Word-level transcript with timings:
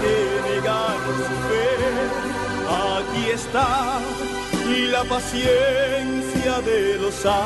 que 0.00 0.14
negar 0.54 0.96
su 1.16 1.36
fe. 1.48 1.68
Aquí 2.68 3.30
está 3.30 4.00
la 4.90 5.04
paciencia 5.04 6.60
de 6.60 6.98
los 6.98 7.14
santos. 7.14 7.40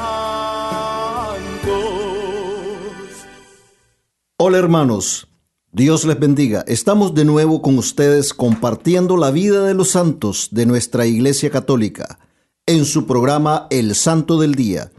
Hola 4.39 4.59
hermanos, 4.59 5.29
Dios 5.73 6.05
les 6.05 6.19
bendiga. 6.19 6.65
Estamos 6.67 7.15
de 7.15 7.25
nuevo 7.25 7.63
con 7.63 7.79
ustedes 7.79 8.35
compartiendo 8.35 9.17
la 9.17 9.31
vida 9.31 9.65
de 9.65 9.75
los 9.75 9.91
santos 9.91 10.49
de 10.53 10.67
nuestra 10.67 11.07
Iglesia 11.07 11.51
Católica 11.51 12.19
en 12.67 12.85
su 12.85 13.07
programa 13.07 13.67
El 13.71 13.95
Santo 13.95 14.39
del 14.39 14.55
Día. 14.55 14.93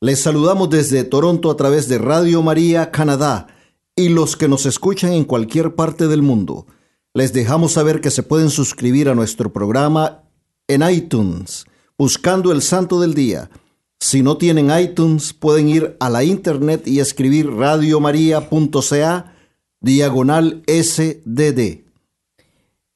Les 0.00 0.20
saludamos 0.20 0.70
desde 0.70 1.04
Toronto 1.04 1.50
a 1.50 1.56
través 1.56 1.88
de 1.88 1.98
Radio 1.98 2.42
María 2.42 2.90
Canadá 2.90 3.46
y 3.96 4.08
los 4.08 4.36
que 4.36 4.48
nos 4.48 4.66
escuchan 4.66 5.12
en 5.12 5.24
cualquier 5.24 5.74
parte 5.74 6.08
del 6.08 6.22
mundo. 6.22 6.66
Les 7.16 7.32
dejamos 7.32 7.70
saber 7.70 8.00
que 8.00 8.10
se 8.10 8.24
pueden 8.24 8.50
suscribir 8.50 9.08
a 9.08 9.14
nuestro 9.14 9.52
programa 9.52 10.24
en 10.66 10.82
iTunes 10.82 11.64
buscando 11.96 12.50
el 12.50 12.60
Santo 12.60 13.00
del 13.00 13.14
Día. 13.14 13.50
Si 14.00 14.20
no 14.20 14.36
tienen 14.36 14.76
iTunes, 14.76 15.32
pueden 15.32 15.68
ir 15.68 15.96
a 16.00 16.10
la 16.10 16.24
internet 16.24 16.88
y 16.88 16.98
escribir 16.98 17.52
radiomaria.ca 17.52 19.32
diagonal 19.80 20.64
SDD. 20.66 21.84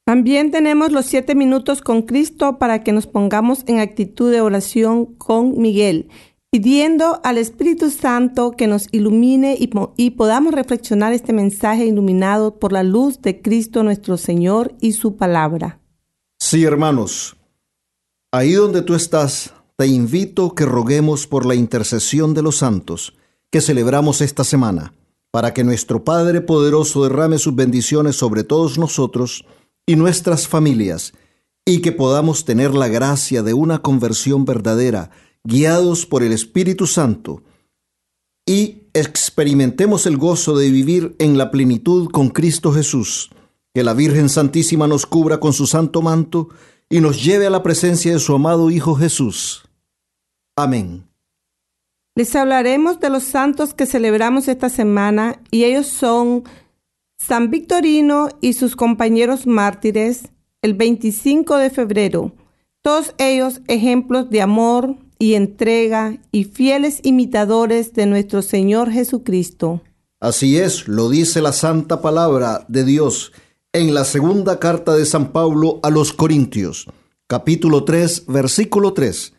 También 0.04 0.50
tenemos 0.50 0.90
los 0.90 1.06
siete 1.06 1.36
minutos 1.36 1.80
con 1.80 2.02
Cristo 2.02 2.58
para 2.58 2.82
que 2.82 2.90
nos 2.90 3.06
pongamos 3.06 3.62
en 3.68 3.78
actitud 3.78 4.32
de 4.32 4.40
oración 4.40 5.06
con 5.06 5.60
Miguel, 5.60 6.08
pidiendo 6.50 7.20
al 7.24 7.38
Espíritu 7.38 7.90
Santo 7.90 8.52
que 8.52 8.66
nos 8.66 8.88
ilumine 8.90 9.56
y, 9.58 9.70
y, 9.96 10.10
podamos 10.10 10.54
reflexionar 10.54 11.12
este 11.12 11.32
mensaje 11.32 11.84
iluminado 11.86 12.58
por 12.58 12.72
la 12.72 12.82
luz 12.82 13.20
de 13.20 13.42
Cristo 13.42 13.82
nuestro 13.82 14.16
Señor 14.16 14.74
y 14.80 14.92
su 14.92 15.16
palabra. 15.16 15.80
Sí, 16.38 16.64
hermanos, 16.64 17.36
ahí 18.32 18.52
donde 18.52 18.82
tú 18.82 18.94
estás, 18.94 19.52
te 19.76 19.86
invito 19.86 20.54
que 20.54 20.64
roguemos 20.64 21.26
por 21.26 21.44
la 21.44 21.54
intercesión 21.54 22.34
de 22.34 22.42
los 22.42 22.56
santos 22.56 23.14
que 23.50 23.60
celebramos 23.60 24.20
esta 24.20 24.44
semana, 24.44 24.94
para 25.30 25.54
que 25.54 25.64
nuestro 25.64 26.04
Padre 26.04 26.40
poderoso 26.40 27.02
derrame 27.02 27.38
sus 27.38 27.54
bendiciones 27.54 28.16
sobre 28.16 28.44
todos 28.44 28.78
nosotros 28.78 29.44
y 29.86 29.96
nuestras 29.96 30.48
familias, 30.48 31.12
y 31.64 31.80
que 31.80 31.92
podamos 31.92 32.44
tener 32.44 32.74
la 32.74 32.88
gracia 32.88 33.42
de 33.42 33.54
una 33.54 33.80
conversión 33.80 34.44
verdadera, 34.44 35.10
guiados 35.44 36.06
por 36.06 36.22
el 36.22 36.32
Espíritu 36.32 36.86
Santo, 36.86 37.42
y 38.48 38.88
experimentemos 38.94 40.06
el 40.06 40.16
gozo 40.16 40.56
de 40.56 40.70
vivir 40.70 41.14
en 41.18 41.36
la 41.36 41.50
plenitud 41.50 42.08
con 42.10 42.30
Cristo 42.30 42.72
Jesús. 42.72 43.30
Que 43.74 43.84
la 43.84 43.92
Virgen 43.92 44.30
Santísima 44.30 44.86
nos 44.86 45.04
cubra 45.04 45.38
con 45.38 45.52
su 45.52 45.66
santo 45.66 46.00
manto 46.00 46.48
y 46.88 47.00
nos 47.00 47.22
lleve 47.22 47.46
a 47.46 47.50
la 47.50 47.62
presencia 47.62 48.12
de 48.12 48.18
su 48.18 48.34
amado 48.34 48.70
Hijo 48.70 48.94
Jesús. 48.94 49.68
Amén. 50.56 51.06
Les 52.14 52.34
hablaremos 52.34 52.98
de 52.98 53.10
los 53.10 53.22
santos 53.22 53.74
que 53.74 53.86
celebramos 53.86 54.48
esta 54.48 54.70
semana 54.70 55.40
y 55.50 55.64
ellos 55.64 55.86
son 55.86 56.44
San 57.18 57.50
Victorino 57.50 58.30
y 58.40 58.54
sus 58.54 58.74
compañeros 58.74 59.46
mártires 59.46 60.30
el 60.62 60.74
25 60.74 61.56
de 61.58 61.70
febrero. 61.70 62.32
Todos 62.82 63.14
ellos 63.18 63.60
ejemplos 63.68 64.30
de 64.30 64.40
amor 64.40 64.96
y 65.18 65.34
entrega 65.34 66.18
y 66.30 66.44
fieles 66.44 67.00
imitadores 67.02 67.92
de 67.92 68.06
nuestro 68.06 68.42
Señor 68.42 68.90
Jesucristo. 68.90 69.82
Así 70.20 70.58
es, 70.58 70.88
lo 70.88 71.08
dice 71.08 71.40
la 71.40 71.52
santa 71.52 72.00
palabra 72.00 72.64
de 72.68 72.84
Dios 72.84 73.32
en 73.72 73.94
la 73.94 74.04
segunda 74.04 74.58
carta 74.58 74.96
de 74.96 75.06
San 75.06 75.32
Pablo 75.32 75.80
a 75.82 75.90
los 75.90 76.12
Corintios, 76.12 76.86
capítulo 77.26 77.84
3, 77.84 78.26
versículo 78.26 78.94
3. 78.94 79.34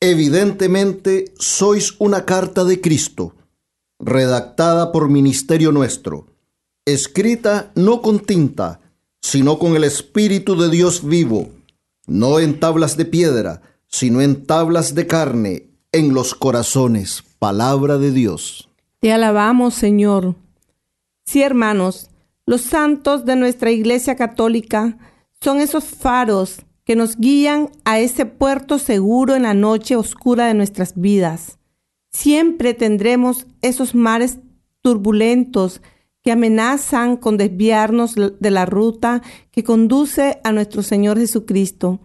Evidentemente 0.00 1.32
sois 1.38 1.94
una 1.98 2.24
carta 2.24 2.64
de 2.64 2.80
Cristo, 2.80 3.34
redactada 3.98 4.92
por 4.92 5.08
ministerio 5.08 5.72
nuestro, 5.72 6.26
escrita 6.84 7.72
no 7.74 8.02
con 8.02 8.20
tinta, 8.20 8.80
sino 9.22 9.58
con 9.58 9.76
el 9.76 9.84
Espíritu 9.84 10.60
de 10.60 10.68
Dios 10.68 11.06
vivo, 11.06 11.48
no 12.06 12.40
en 12.40 12.60
tablas 12.60 12.96
de 12.98 13.06
piedra, 13.06 13.62
sino 13.94 14.20
en 14.20 14.44
tablas 14.44 14.96
de 14.96 15.06
carne, 15.06 15.68
en 15.92 16.14
los 16.14 16.34
corazones. 16.34 17.22
Palabra 17.38 17.96
de 17.96 18.10
Dios. 18.10 18.68
Te 18.98 19.12
alabamos, 19.12 19.74
Señor. 19.74 20.34
Sí, 21.24 21.42
hermanos, 21.42 22.10
los 22.44 22.62
santos 22.62 23.24
de 23.24 23.36
nuestra 23.36 23.70
Iglesia 23.70 24.16
Católica 24.16 24.98
son 25.40 25.60
esos 25.60 25.84
faros 25.84 26.62
que 26.82 26.96
nos 26.96 27.16
guían 27.18 27.70
a 27.84 28.00
ese 28.00 28.26
puerto 28.26 28.80
seguro 28.80 29.36
en 29.36 29.44
la 29.44 29.54
noche 29.54 29.94
oscura 29.94 30.48
de 30.48 30.54
nuestras 30.54 31.00
vidas. 31.00 31.58
Siempre 32.10 32.74
tendremos 32.74 33.46
esos 33.62 33.94
mares 33.94 34.38
turbulentos 34.82 35.80
que 36.20 36.32
amenazan 36.32 37.16
con 37.16 37.36
desviarnos 37.36 38.16
de 38.16 38.50
la 38.50 38.66
ruta 38.66 39.22
que 39.52 39.62
conduce 39.62 40.40
a 40.42 40.50
nuestro 40.50 40.82
Señor 40.82 41.16
Jesucristo. 41.16 42.00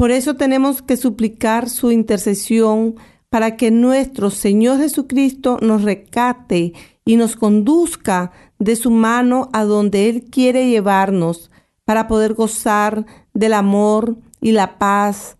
Por 0.00 0.12
eso 0.12 0.34
tenemos 0.34 0.80
que 0.80 0.96
suplicar 0.96 1.68
su 1.68 1.92
intercesión 1.92 2.94
para 3.28 3.58
que 3.58 3.70
nuestro 3.70 4.30
Señor 4.30 4.78
Jesucristo 4.78 5.58
nos 5.60 5.82
recate 5.82 6.72
y 7.04 7.16
nos 7.16 7.36
conduzca 7.36 8.32
de 8.58 8.76
su 8.76 8.90
mano 8.90 9.50
a 9.52 9.64
donde 9.64 10.08
Él 10.08 10.24
quiere 10.30 10.70
llevarnos 10.70 11.50
para 11.84 12.08
poder 12.08 12.32
gozar 12.32 13.04
del 13.34 13.52
amor 13.52 14.16
y 14.40 14.52
la 14.52 14.78
paz 14.78 15.36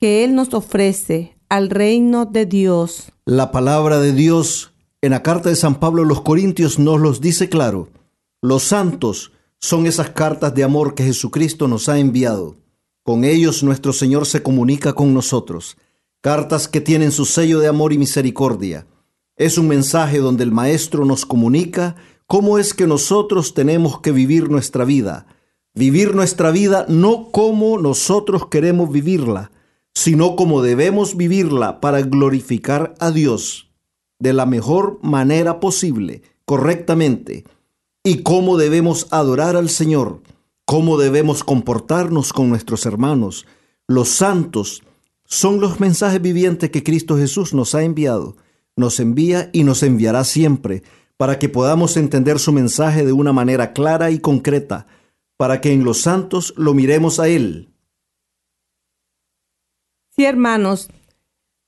que 0.00 0.24
Él 0.24 0.34
nos 0.34 0.54
ofrece 0.54 1.36
al 1.50 1.68
reino 1.68 2.24
de 2.24 2.46
Dios. 2.46 3.12
La 3.26 3.52
palabra 3.52 3.98
de 3.98 4.14
Dios 4.14 4.72
en 5.02 5.10
la 5.10 5.22
carta 5.22 5.50
de 5.50 5.56
San 5.56 5.74
Pablo 5.74 6.04
a 6.04 6.06
los 6.06 6.22
Corintios 6.22 6.78
nos 6.78 6.98
los 6.98 7.20
dice 7.20 7.50
claro. 7.50 7.90
Los 8.40 8.62
santos 8.62 9.32
son 9.58 9.84
esas 9.84 10.08
cartas 10.08 10.54
de 10.54 10.64
amor 10.64 10.94
que 10.94 11.04
Jesucristo 11.04 11.68
nos 11.68 11.90
ha 11.90 11.98
enviado. 11.98 12.59
Con 13.02 13.24
ellos 13.24 13.62
nuestro 13.62 13.92
Señor 13.92 14.26
se 14.26 14.42
comunica 14.42 14.92
con 14.92 15.14
nosotros. 15.14 15.76
Cartas 16.20 16.68
que 16.68 16.80
tienen 16.80 17.12
su 17.12 17.24
sello 17.24 17.58
de 17.58 17.68
amor 17.68 17.92
y 17.92 17.98
misericordia. 17.98 18.86
Es 19.36 19.58
un 19.58 19.68
mensaje 19.68 20.18
donde 20.18 20.44
el 20.44 20.52
Maestro 20.52 21.04
nos 21.04 21.24
comunica 21.24 21.96
cómo 22.26 22.58
es 22.58 22.74
que 22.74 22.86
nosotros 22.86 23.54
tenemos 23.54 24.00
que 24.00 24.12
vivir 24.12 24.50
nuestra 24.50 24.84
vida. 24.84 25.26
Vivir 25.74 26.14
nuestra 26.14 26.50
vida 26.50 26.84
no 26.88 27.30
como 27.30 27.78
nosotros 27.78 28.48
queremos 28.48 28.92
vivirla, 28.92 29.50
sino 29.94 30.36
como 30.36 30.62
debemos 30.62 31.16
vivirla 31.16 31.80
para 31.80 32.02
glorificar 32.02 32.94
a 32.98 33.10
Dios 33.10 33.70
de 34.20 34.34
la 34.34 34.46
mejor 34.46 34.98
manera 35.02 35.58
posible, 35.58 36.22
correctamente, 36.44 37.44
y 38.04 38.22
cómo 38.22 38.56
debemos 38.56 39.08
adorar 39.10 39.56
al 39.56 39.68
Señor, 39.68 40.20
cómo 40.70 40.98
debemos 40.98 41.42
comportarnos 41.42 42.32
con 42.32 42.48
nuestros 42.48 42.86
hermanos. 42.86 43.44
Los 43.88 44.08
santos 44.08 44.84
son 45.24 45.60
los 45.60 45.80
mensajes 45.80 46.22
vivientes 46.22 46.70
que 46.70 46.84
Cristo 46.84 47.16
Jesús 47.16 47.52
nos 47.54 47.74
ha 47.74 47.82
enviado, 47.82 48.36
nos 48.76 49.00
envía 49.00 49.50
y 49.52 49.64
nos 49.64 49.82
enviará 49.82 50.22
siempre 50.22 50.84
para 51.16 51.40
que 51.40 51.48
podamos 51.48 51.96
entender 51.96 52.38
su 52.38 52.52
mensaje 52.52 53.04
de 53.04 53.10
una 53.10 53.32
manera 53.32 53.72
clara 53.72 54.12
y 54.12 54.20
concreta, 54.20 54.86
para 55.36 55.60
que 55.60 55.72
en 55.72 55.82
los 55.82 56.02
santos 56.02 56.54
lo 56.56 56.72
miremos 56.72 57.18
a 57.18 57.26
Él. 57.26 57.74
Sí, 60.14 60.24
hermanos, 60.24 60.88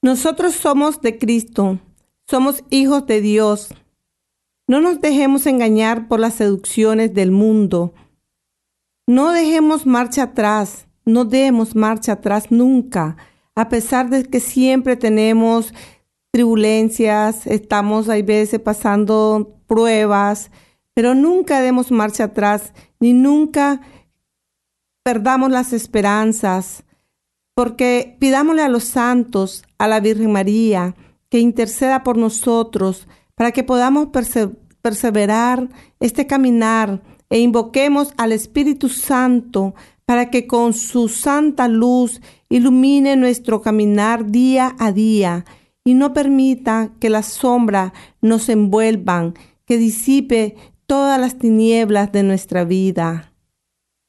nosotros 0.00 0.54
somos 0.54 1.00
de 1.00 1.18
Cristo, 1.18 1.80
somos 2.28 2.62
hijos 2.70 3.04
de 3.08 3.20
Dios. 3.20 3.74
No 4.68 4.80
nos 4.80 5.00
dejemos 5.00 5.46
engañar 5.46 6.06
por 6.06 6.20
las 6.20 6.34
seducciones 6.34 7.12
del 7.14 7.32
mundo. 7.32 7.94
No 9.06 9.32
dejemos 9.32 9.84
marcha 9.84 10.24
atrás, 10.24 10.86
no 11.04 11.24
demos 11.24 11.74
marcha 11.74 12.12
atrás 12.12 12.50
nunca, 12.50 13.16
a 13.56 13.68
pesar 13.68 14.08
de 14.10 14.24
que 14.24 14.38
siempre 14.38 14.96
tenemos 14.96 15.74
tribulencias, 16.30 17.46
estamos 17.46 18.08
a 18.08 18.14
veces 18.22 18.60
pasando 18.60 19.58
pruebas, 19.66 20.50
pero 20.94 21.14
nunca 21.14 21.60
demos 21.60 21.90
marcha 21.90 22.24
atrás, 22.24 22.72
ni 23.00 23.12
nunca 23.12 23.80
perdamos 25.02 25.50
las 25.50 25.72
esperanzas, 25.72 26.84
porque 27.54 28.16
pidámosle 28.20 28.62
a 28.62 28.68
los 28.68 28.84
santos, 28.84 29.64
a 29.78 29.88
la 29.88 30.00
Virgen 30.00 30.32
María, 30.32 30.94
que 31.28 31.40
interceda 31.40 32.04
por 32.04 32.16
nosotros, 32.16 33.08
para 33.34 33.50
que 33.50 33.64
podamos 33.64 34.08
perseverar 34.80 35.68
este 35.98 36.26
caminar 36.26 37.02
e 37.32 37.38
invoquemos 37.38 38.12
al 38.18 38.30
Espíritu 38.30 38.90
Santo 38.90 39.74
para 40.04 40.28
que 40.28 40.46
con 40.46 40.74
su 40.74 41.08
santa 41.08 41.66
luz 41.66 42.20
ilumine 42.50 43.16
nuestro 43.16 43.62
caminar 43.62 44.30
día 44.30 44.76
a 44.78 44.92
día 44.92 45.46
y 45.82 45.94
no 45.94 46.12
permita 46.12 46.92
que 47.00 47.08
las 47.08 47.28
sombras 47.28 47.94
nos 48.20 48.50
envuelvan, 48.50 49.32
que 49.64 49.78
disipe 49.78 50.56
todas 50.84 51.18
las 51.18 51.38
tinieblas 51.38 52.12
de 52.12 52.22
nuestra 52.22 52.66
vida. 52.66 53.32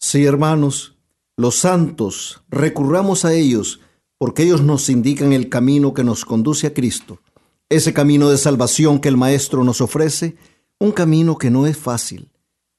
Sí, 0.02 0.26
hermanos, 0.26 0.98
los 1.38 1.56
santos, 1.56 2.44
recurramos 2.50 3.24
a 3.24 3.34
ellos, 3.34 3.80
porque 4.18 4.44
ellos 4.44 4.64
nos 4.64 4.90
indican 4.90 5.32
el 5.32 5.48
camino 5.48 5.94
que 5.94 6.04
nos 6.04 6.26
conduce 6.26 6.68
a 6.68 6.74
Cristo, 6.74 7.22
ese 7.70 7.94
camino 7.94 8.30
de 8.30 8.38
salvación 8.38 9.00
que 9.00 9.08
el 9.08 9.16
Maestro 9.16 9.64
nos 9.64 9.80
ofrece, 9.80 10.36
un 10.78 10.92
camino 10.92 11.38
que 11.38 11.50
no 11.50 11.66
es 11.66 11.78
fácil 11.78 12.33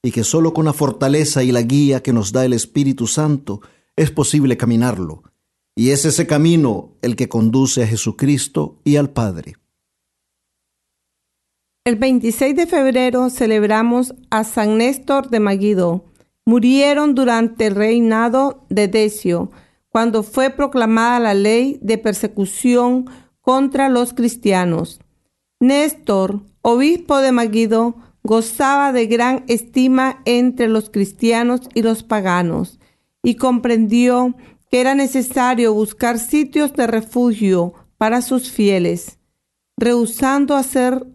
y 0.04 0.12
que 0.12 0.22
solo 0.22 0.52
con 0.52 0.66
la 0.66 0.74
fortaleza 0.74 1.42
y 1.42 1.50
la 1.50 1.62
guía 1.62 2.02
que 2.02 2.12
nos 2.12 2.30
da 2.30 2.44
el 2.44 2.52
Espíritu 2.52 3.06
Santo 3.06 3.62
es 3.96 4.10
posible 4.10 4.58
caminarlo. 4.58 5.22
Y 5.74 5.90
es 5.90 6.04
ese 6.04 6.26
camino 6.26 6.98
el 7.00 7.16
que 7.16 7.30
conduce 7.30 7.82
a 7.82 7.86
Jesucristo 7.86 8.82
y 8.84 8.96
al 8.96 9.08
Padre. 9.08 9.54
El 11.86 11.96
26 11.96 12.54
de 12.54 12.66
febrero 12.66 13.30
celebramos 13.30 14.14
a 14.28 14.44
San 14.44 14.76
Néstor 14.76 15.30
de 15.30 15.40
Maguido. 15.40 16.04
Murieron 16.44 17.14
durante 17.14 17.66
el 17.66 17.74
reinado 17.74 18.66
de 18.68 18.88
Decio, 18.88 19.50
cuando 19.88 20.22
fue 20.22 20.50
proclamada 20.50 21.18
la 21.18 21.32
ley 21.32 21.78
de 21.80 21.96
persecución 21.96 23.06
contra 23.40 23.88
los 23.88 24.12
cristianos. 24.12 25.00
Néstor, 25.60 26.42
obispo 26.60 27.16
de 27.18 27.32
Maguido, 27.32 27.96
gozaba 28.24 28.92
de 28.92 29.06
gran 29.06 29.44
estima 29.46 30.22
entre 30.24 30.66
los 30.68 30.90
cristianos 30.90 31.60
y 31.74 31.82
los 31.82 32.02
paganos, 32.02 32.80
y 33.22 33.36
comprendió 33.36 34.34
que 34.70 34.80
era 34.80 34.94
necesario 34.94 35.72
buscar 35.74 36.18
sitios 36.18 36.72
de 36.72 36.86
refugio 36.86 37.74
para 37.98 38.22
sus 38.22 38.50
fieles. 38.50 39.18
Rehusando 39.76 40.56
hacer 40.56 41.06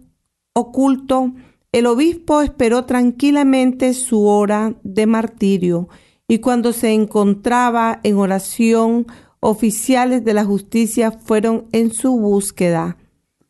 oculto, 0.54 1.34
el 1.72 1.86
obispo 1.86 2.42
esperó 2.42 2.86
tranquilamente 2.86 3.94
su 3.94 4.26
hora 4.26 4.76
de 4.84 5.06
martirio 5.06 5.90
y 6.28 6.40
cuando 6.40 6.74
se 6.74 6.94
encontraba 6.94 8.00
en 8.04 8.18
oración, 8.18 9.08
oficiales 9.40 10.24
de 10.24 10.34
la 10.34 10.46
justicia 10.46 11.12
fueron 11.12 11.68
en 11.72 11.92
su 11.92 12.18
búsqueda. 12.18 12.98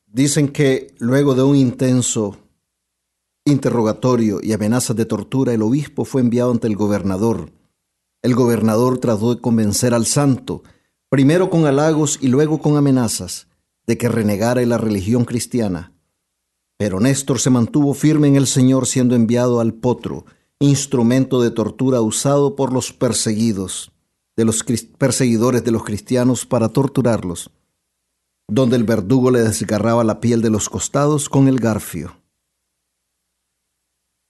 Dicen 0.08 0.50
que 0.50 0.94
luego 1.00 1.36
de 1.36 1.44
un 1.44 1.56
intenso 1.56 2.38
interrogatorio 3.52 4.40
y 4.42 4.54
amenazas 4.54 4.96
de 4.96 5.06
tortura, 5.06 5.54
el 5.54 5.62
obispo 5.62 6.06
fue 6.06 6.22
enviado 6.22 6.52
ante 6.52 6.68
el 6.68 6.76
gobernador. 6.76 7.52
El 8.22 8.36
gobernador 8.36 8.98
trató 8.98 9.36
de 9.36 9.42
convencer 9.42 9.94
al 9.94 10.06
santo, 10.06 10.64
primero 11.10 11.50
con 11.50 11.66
halagos 11.66 12.20
y 12.22 12.28
luego 12.28 12.60
con 12.60 12.78
amenazas, 12.78 13.48
de 13.88 13.98
que 13.98 14.10
renegara 14.10 14.66
la 14.66 14.78
religión 14.78 15.26
cristiana. 15.26 15.94
Pero 16.78 17.00
Néstor 17.00 17.40
se 17.40 17.50
mantuvo 17.50 17.94
firme 17.94 18.28
en 18.28 18.36
el 18.36 18.48
Señor 18.48 18.88
siendo 18.88 19.16
enviado 19.16 19.60
al 19.60 19.74
potro, 19.74 20.26
instrumento 20.60 21.42
de 21.42 21.52
tortura 21.52 22.02
usado 22.02 22.56
por 22.56 22.72
los 22.72 22.94
perseguidos, 22.94 23.92
de 24.38 24.46
los 24.46 24.64
perseguidores 24.98 25.64
de 25.64 25.72
los 25.72 25.84
cristianos 25.84 26.46
para 26.46 26.70
torturarlos, 26.70 27.52
donde 28.48 28.76
el 28.76 28.84
verdugo 28.84 29.32
le 29.32 29.42
desgarraba 29.42 30.04
la 30.04 30.20
piel 30.20 30.42
de 30.42 30.50
los 30.50 30.70
costados 30.70 31.30
con 31.30 31.48
el 31.48 31.60
garfio. 31.60 32.19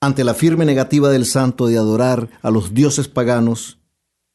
Ante 0.00 0.24
la 0.24 0.34
firme 0.34 0.64
negativa 0.64 1.10
del 1.10 1.26
santo 1.26 1.66
de 1.66 1.76
adorar 1.76 2.30
a 2.42 2.50
los 2.50 2.72
dioses 2.72 3.08
paganos, 3.08 3.78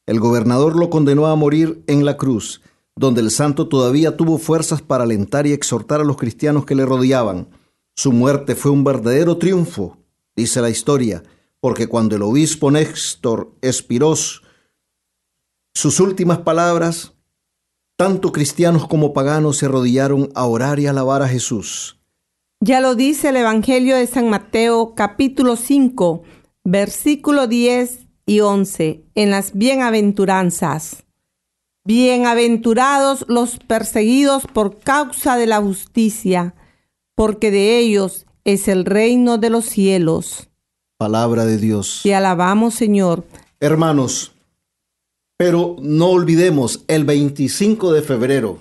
el 0.05 0.19
gobernador 0.19 0.75
lo 0.75 0.89
condenó 0.89 1.25
a 1.25 1.35
morir 1.35 1.83
en 1.87 2.05
la 2.05 2.17
cruz, 2.17 2.61
donde 2.95 3.21
el 3.21 3.31
santo 3.31 3.67
todavía 3.67 4.15
tuvo 4.15 4.37
fuerzas 4.37 4.81
para 4.81 5.03
alentar 5.03 5.47
y 5.47 5.53
exhortar 5.53 6.01
a 6.01 6.03
los 6.03 6.17
cristianos 6.17 6.65
que 6.65 6.75
le 6.75 6.85
rodeaban, 6.85 7.49
su 7.95 8.11
muerte 8.11 8.55
fue 8.55 8.71
un 8.71 8.83
verdadero 8.83 9.37
triunfo, 9.37 9.97
dice 10.35 10.61
la 10.61 10.69
historia, 10.69 11.23
porque 11.61 11.87
cuando 11.87 12.17
el 12.17 12.23
obispo 12.23 12.69
Néstor 12.69 13.53
expiró 13.61 14.15
sus 14.15 15.99
últimas 16.01 16.39
palabras, 16.39 17.13
tanto 17.95 18.33
cristianos 18.33 18.85
como 18.87 19.13
paganos 19.13 19.57
se 19.57 19.67
arrodillaron 19.67 20.29
a 20.35 20.45
orar 20.45 20.79
y 20.79 20.87
alabar 20.87 21.21
a 21.21 21.29
Jesús. 21.29 21.94
Ya 22.67 22.81
lo 22.81 22.95
dice 22.95 23.29
el 23.29 23.35
Evangelio 23.35 23.95
de 23.95 24.07
San 24.07 24.27
Mateo 24.31 24.95
capítulo 24.95 25.55
5, 25.55 26.23
versículo 26.63 27.45
10 27.45 28.07
y 28.25 28.39
11 28.39 29.03
en 29.13 29.29
las 29.29 29.53
bienaventuranzas. 29.53 31.03
Bienaventurados 31.83 33.23
los 33.27 33.59
perseguidos 33.59 34.47
por 34.51 34.79
causa 34.79 35.37
de 35.37 35.45
la 35.45 35.61
justicia 35.61 36.55
porque 37.13 37.51
de 37.51 37.77
ellos 37.77 38.25
es 38.45 38.67
el 38.67 38.85
reino 38.85 39.37
de 39.37 39.51
los 39.51 39.65
cielos. 39.65 40.49
Palabra 40.97 41.45
de 41.45 41.59
Dios. 41.59 41.99
Te 42.01 42.15
alabamos, 42.15 42.73
Señor. 42.73 43.27
Hermanos, 43.59 44.33
pero 45.37 45.75
no 45.83 46.07
olvidemos, 46.07 46.83
el 46.87 47.03
25 47.03 47.93
de 47.93 48.01
febrero 48.01 48.59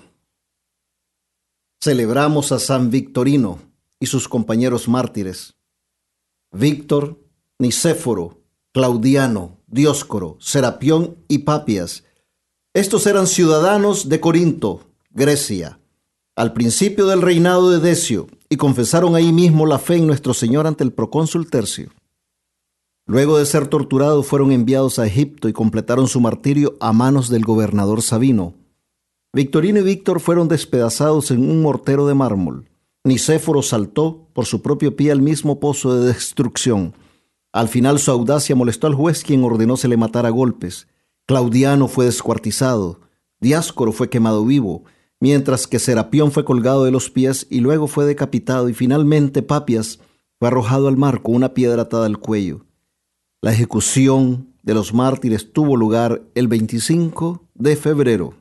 celebramos 1.80 2.52
a 2.52 2.58
San 2.58 2.90
Victorino 2.90 3.72
y 4.00 4.06
sus 4.06 4.28
compañeros 4.28 4.88
mártires. 4.88 5.54
Víctor, 6.52 7.18
Nicéforo, 7.58 8.40
Claudiano, 8.72 9.58
Dioscoro, 9.66 10.36
Serapión 10.40 11.16
y 11.28 11.38
Papias. 11.38 12.04
Estos 12.74 13.06
eran 13.06 13.26
ciudadanos 13.26 14.08
de 14.08 14.20
Corinto, 14.20 14.80
Grecia, 15.10 15.78
al 16.36 16.52
principio 16.52 17.06
del 17.06 17.22
reinado 17.22 17.70
de 17.70 17.78
Decio 17.78 18.26
y 18.48 18.56
confesaron 18.56 19.14
ahí 19.14 19.32
mismo 19.32 19.66
la 19.66 19.78
fe 19.78 19.96
en 19.96 20.06
nuestro 20.06 20.34
Señor 20.34 20.66
ante 20.66 20.82
el 20.82 20.92
procónsul 20.92 21.48
Tercio. 21.48 21.90
Luego 23.06 23.38
de 23.38 23.46
ser 23.46 23.68
torturados 23.68 24.26
fueron 24.26 24.50
enviados 24.50 24.98
a 24.98 25.06
Egipto 25.06 25.48
y 25.48 25.52
completaron 25.52 26.08
su 26.08 26.20
martirio 26.20 26.76
a 26.80 26.92
manos 26.92 27.28
del 27.28 27.44
gobernador 27.44 28.02
Sabino. 28.02 28.54
Victorino 29.32 29.80
y 29.80 29.82
Víctor 29.82 30.20
fueron 30.20 30.48
despedazados 30.48 31.30
en 31.30 31.48
un 31.48 31.60
mortero 31.60 32.06
de 32.06 32.14
mármol. 32.14 32.68
Nicéforo 33.04 33.62
saltó 33.62 34.28
por 34.32 34.46
su 34.46 34.62
propio 34.62 34.96
pie 34.96 35.12
al 35.12 35.20
mismo 35.20 35.60
pozo 35.60 35.94
de 35.94 36.06
destrucción. 36.06 36.94
Al 37.52 37.68
final 37.68 37.98
su 37.98 38.10
audacia 38.10 38.56
molestó 38.56 38.86
al 38.86 38.94
juez 38.94 39.22
quien 39.22 39.44
ordenó 39.44 39.76
se 39.76 39.88
le 39.88 39.96
matara 39.96 40.28
a 40.28 40.32
golpes. 40.32 40.88
Claudiano 41.26 41.86
fue 41.86 42.06
descuartizado. 42.06 43.00
Diáscoro 43.40 43.92
fue 43.92 44.08
quemado 44.08 44.44
vivo 44.44 44.84
mientras 45.20 45.66
que 45.66 45.78
Serapión 45.78 46.32
fue 46.32 46.44
colgado 46.44 46.84
de 46.84 46.90
los 46.90 47.08
pies 47.08 47.46
y 47.48 47.60
luego 47.60 47.86
fue 47.86 48.04
decapitado 48.04 48.68
y 48.68 48.74
finalmente 48.74 49.42
Papias 49.42 49.98
fue 50.38 50.48
arrojado 50.48 50.86
al 50.86 50.98
mar 50.98 51.22
con 51.22 51.34
una 51.34 51.54
piedra 51.54 51.82
atada 51.82 52.04
al 52.04 52.18
cuello. 52.18 52.66
La 53.40 53.52
ejecución 53.52 54.54
de 54.62 54.74
los 54.74 54.92
mártires 54.92 55.50
tuvo 55.52 55.76
lugar 55.76 56.22
el 56.34 56.48
25 56.48 57.48
de 57.54 57.76
febrero. 57.76 58.34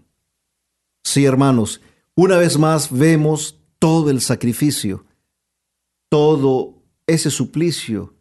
Sí, 1.05 1.23
hermanos, 1.23 1.79
una 2.15 2.37
vez 2.37 2.57
más 2.57 2.91
vemos 2.91 3.62
todo 3.83 4.09
el 4.09 4.21
sacrificio, 4.21 5.03
todo 6.09 6.81
ese 7.05 7.29
suplicio 7.29 8.13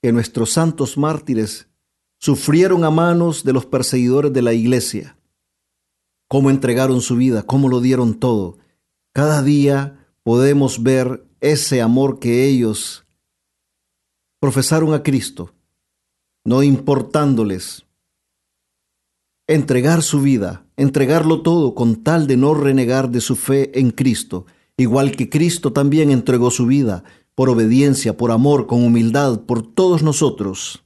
que 0.00 0.12
nuestros 0.12 0.52
santos 0.52 0.96
mártires 0.96 1.68
sufrieron 2.18 2.84
a 2.84 2.90
manos 2.90 3.44
de 3.44 3.52
los 3.52 3.66
perseguidores 3.66 4.32
de 4.32 4.40
la 4.40 4.54
iglesia 4.54 5.18
cómo 6.26 6.48
entregaron 6.48 7.02
su 7.02 7.16
vida, 7.16 7.42
cómo 7.42 7.68
lo 7.68 7.82
dieron 7.82 8.14
todo. 8.14 8.56
Cada 9.12 9.42
día 9.42 10.08
podemos 10.22 10.82
ver 10.82 11.22
ese 11.42 11.82
amor 11.82 12.18
que 12.18 12.46
ellos 12.46 13.04
profesaron 14.40 14.94
a 14.94 15.02
Cristo. 15.02 15.52
no 16.46 16.62
importándoles 16.62 17.84
entregar 19.46 20.02
su 20.02 20.22
vida, 20.22 20.66
entregarlo 20.78 21.42
todo 21.42 21.74
con 21.74 22.02
tal 22.02 22.26
de 22.26 22.38
no 22.38 22.54
renegar 22.54 23.10
de 23.10 23.20
su 23.20 23.36
fe 23.36 23.78
en 23.78 23.90
Cristo, 23.90 24.46
igual 24.76 25.16
que 25.16 25.28
Cristo 25.28 25.72
también 25.72 26.10
entregó 26.10 26.50
su 26.50 26.66
vida 26.66 27.04
por 27.34 27.48
obediencia, 27.48 28.16
por 28.16 28.30
amor, 28.30 28.66
con 28.66 28.84
humildad, 28.84 29.40
por 29.40 29.62
todos 29.62 30.02
nosotros. 30.02 30.84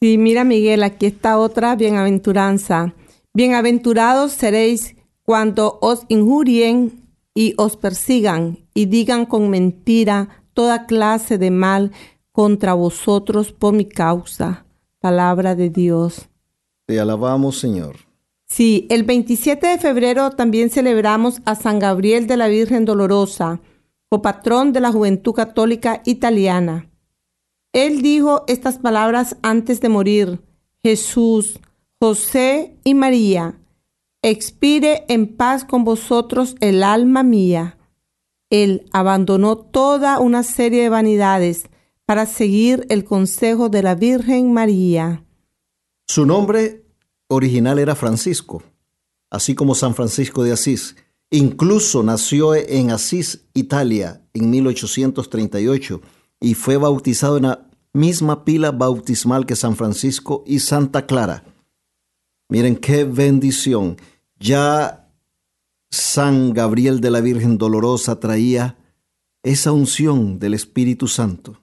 Sí, 0.00 0.18
mira 0.18 0.44
Miguel, 0.44 0.82
aquí 0.82 1.06
está 1.06 1.38
otra 1.38 1.76
bienaventuranza. 1.76 2.94
Bienaventurados 3.34 4.32
seréis 4.32 4.96
cuando 5.22 5.78
os 5.82 6.02
injurien 6.08 7.08
y 7.34 7.54
os 7.58 7.76
persigan 7.76 8.58
y 8.74 8.86
digan 8.86 9.26
con 9.26 9.50
mentira 9.50 10.44
toda 10.54 10.86
clase 10.86 11.38
de 11.38 11.50
mal 11.50 11.92
contra 12.32 12.74
vosotros 12.74 13.52
por 13.52 13.74
mi 13.74 13.84
causa. 13.84 14.64
Palabra 15.00 15.54
de 15.54 15.70
Dios. 15.70 16.28
Te 16.86 16.98
alabamos, 16.98 17.58
Señor. 17.58 18.09
Sí, 18.50 18.88
el 18.90 19.04
27 19.04 19.64
de 19.64 19.78
febrero 19.78 20.32
también 20.32 20.70
celebramos 20.70 21.40
a 21.44 21.54
San 21.54 21.78
Gabriel 21.78 22.26
de 22.26 22.36
la 22.36 22.48
Virgen 22.48 22.84
Dolorosa, 22.84 23.60
copatrón 24.08 24.72
de 24.72 24.80
la 24.80 24.90
Juventud 24.90 25.32
Católica 25.32 26.02
Italiana. 26.04 26.90
Él 27.72 28.02
dijo 28.02 28.42
estas 28.48 28.78
palabras 28.78 29.36
antes 29.42 29.80
de 29.80 29.88
morir. 29.88 30.40
Jesús, 30.82 31.60
José 32.00 32.76
y 32.82 32.94
María, 32.94 33.54
expire 34.20 35.04
en 35.06 35.36
paz 35.36 35.64
con 35.64 35.84
vosotros 35.84 36.56
el 36.58 36.82
alma 36.82 37.22
mía. 37.22 37.78
Él 38.50 38.84
abandonó 38.92 39.58
toda 39.58 40.18
una 40.18 40.42
serie 40.42 40.82
de 40.82 40.88
vanidades 40.88 41.68
para 42.04 42.26
seguir 42.26 42.84
el 42.88 43.04
consejo 43.04 43.68
de 43.68 43.84
la 43.84 43.94
Virgen 43.94 44.52
María. 44.52 45.24
Su 46.08 46.26
nombre 46.26 46.79
original 47.30 47.78
era 47.78 47.94
Francisco, 47.94 48.62
así 49.30 49.54
como 49.54 49.74
San 49.74 49.94
Francisco 49.94 50.42
de 50.42 50.52
Asís. 50.52 50.96
Incluso 51.30 52.02
nació 52.02 52.54
en 52.54 52.90
Asís, 52.90 53.46
Italia, 53.54 54.20
en 54.34 54.50
1838 54.50 56.00
y 56.40 56.54
fue 56.54 56.76
bautizado 56.76 57.36
en 57.36 57.44
la 57.44 57.66
misma 57.92 58.44
pila 58.44 58.72
bautismal 58.72 59.46
que 59.46 59.56
San 59.56 59.76
Francisco 59.76 60.42
y 60.46 60.58
Santa 60.58 61.06
Clara. 61.06 61.44
Miren 62.48 62.76
qué 62.76 63.04
bendición. 63.04 63.96
Ya 64.38 65.08
San 65.90 66.52
Gabriel 66.52 67.00
de 67.00 67.10
la 67.10 67.20
Virgen 67.20 67.58
Dolorosa 67.58 68.18
traía 68.18 68.76
esa 69.42 69.70
unción 69.70 70.38
del 70.40 70.54
Espíritu 70.54 71.06
Santo. 71.06 71.59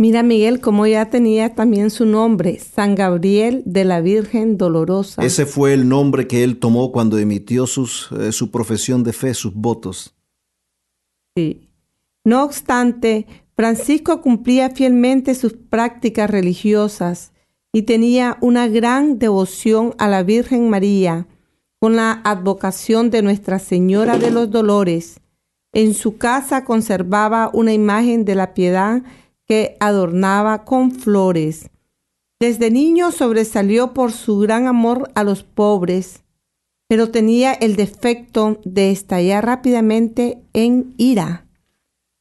Mira 0.00 0.22
Miguel, 0.22 0.60
como 0.60 0.86
ya 0.86 1.10
tenía 1.10 1.56
también 1.56 1.90
su 1.90 2.06
nombre, 2.06 2.60
San 2.60 2.94
Gabriel 2.94 3.64
de 3.66 3.84
la 3.84 4.00
Virgen 4.00 4.56
Dolorosa. 4.56 5.24
Ese 5.24 5.44
fue 5.44 5.74
el 5.74 5.88
nombre 5.88 6.28
que 6.28 6.44
él 6.44 6.60
tomó 6.60 6.92
cuando 6.92 7.18
emitió 7.18 7.66
sus, 7.66 8.08
eh, 8.12 8.30
su 8.30 8.52
profesión 8.52 9.02
de 9.02 9.12
fe, 9.12 9.34
sus 9.34 9.52
votos. 9.52 10.14
Sí. 11.36 11.68
No 12.24 12.44
obstante, 12.44 13.26
Francisco 13.56 14.20
cumplía 14.20 14.70
fielmente 14.70 15.34
sus 15.34 15.54
prácticas 15.54 16.30
religiosas 16.30 17.32
y 17.72 17.82
tenía 17.82 18.38
una 18.40 18.68
gran 18.68 19.18
devoción 19.18 19.96
a 19.98 20.06
la 20.06 20.22
Virgen 20.22 20.70
María, 20.70 21.26
con 21.80 21.96
la 21.96 22.20
advocación 22.24 23.10
de 23.10 23.22
Nuestra 23.22 23.58
Señora 23.58 24.16
de 24.16 24.30
los 24.30 24.48
Dolores. 24.48 25.18
En 25.72 25.94
su 25.94 26.18
casa 26.18 26.64
conservaba 26.64 27.50
una 27.52 27.72
imagen 27.72 28.24
de 28.24 28.36
la 28.36 28.54
piedad 28.54 29.02
que 29.48 29.76
adornaba 29.80 30.64
con 30.64 30.92
flores. 30.92 31.70
Desde 32.38 32.70
niño 32.70 33.10
sobresalió 33.10 33.94
por 33.94 34.12
su 34.12 34.38
gran 34.38 34.66
amor 34.66 35.10
a 35.14 35.24
los 35.24 35.42
pobres, 35.42 36.22
pero 36.86 37.10
tenía 37.10 37.52
el 37.52 37.74
defecto 37.74 38.60
de 38.64 38.90
estallar 38.90 39.44
rápidamente 39.44 40.38
en 40.52 40.94
ira. 40.98 41.46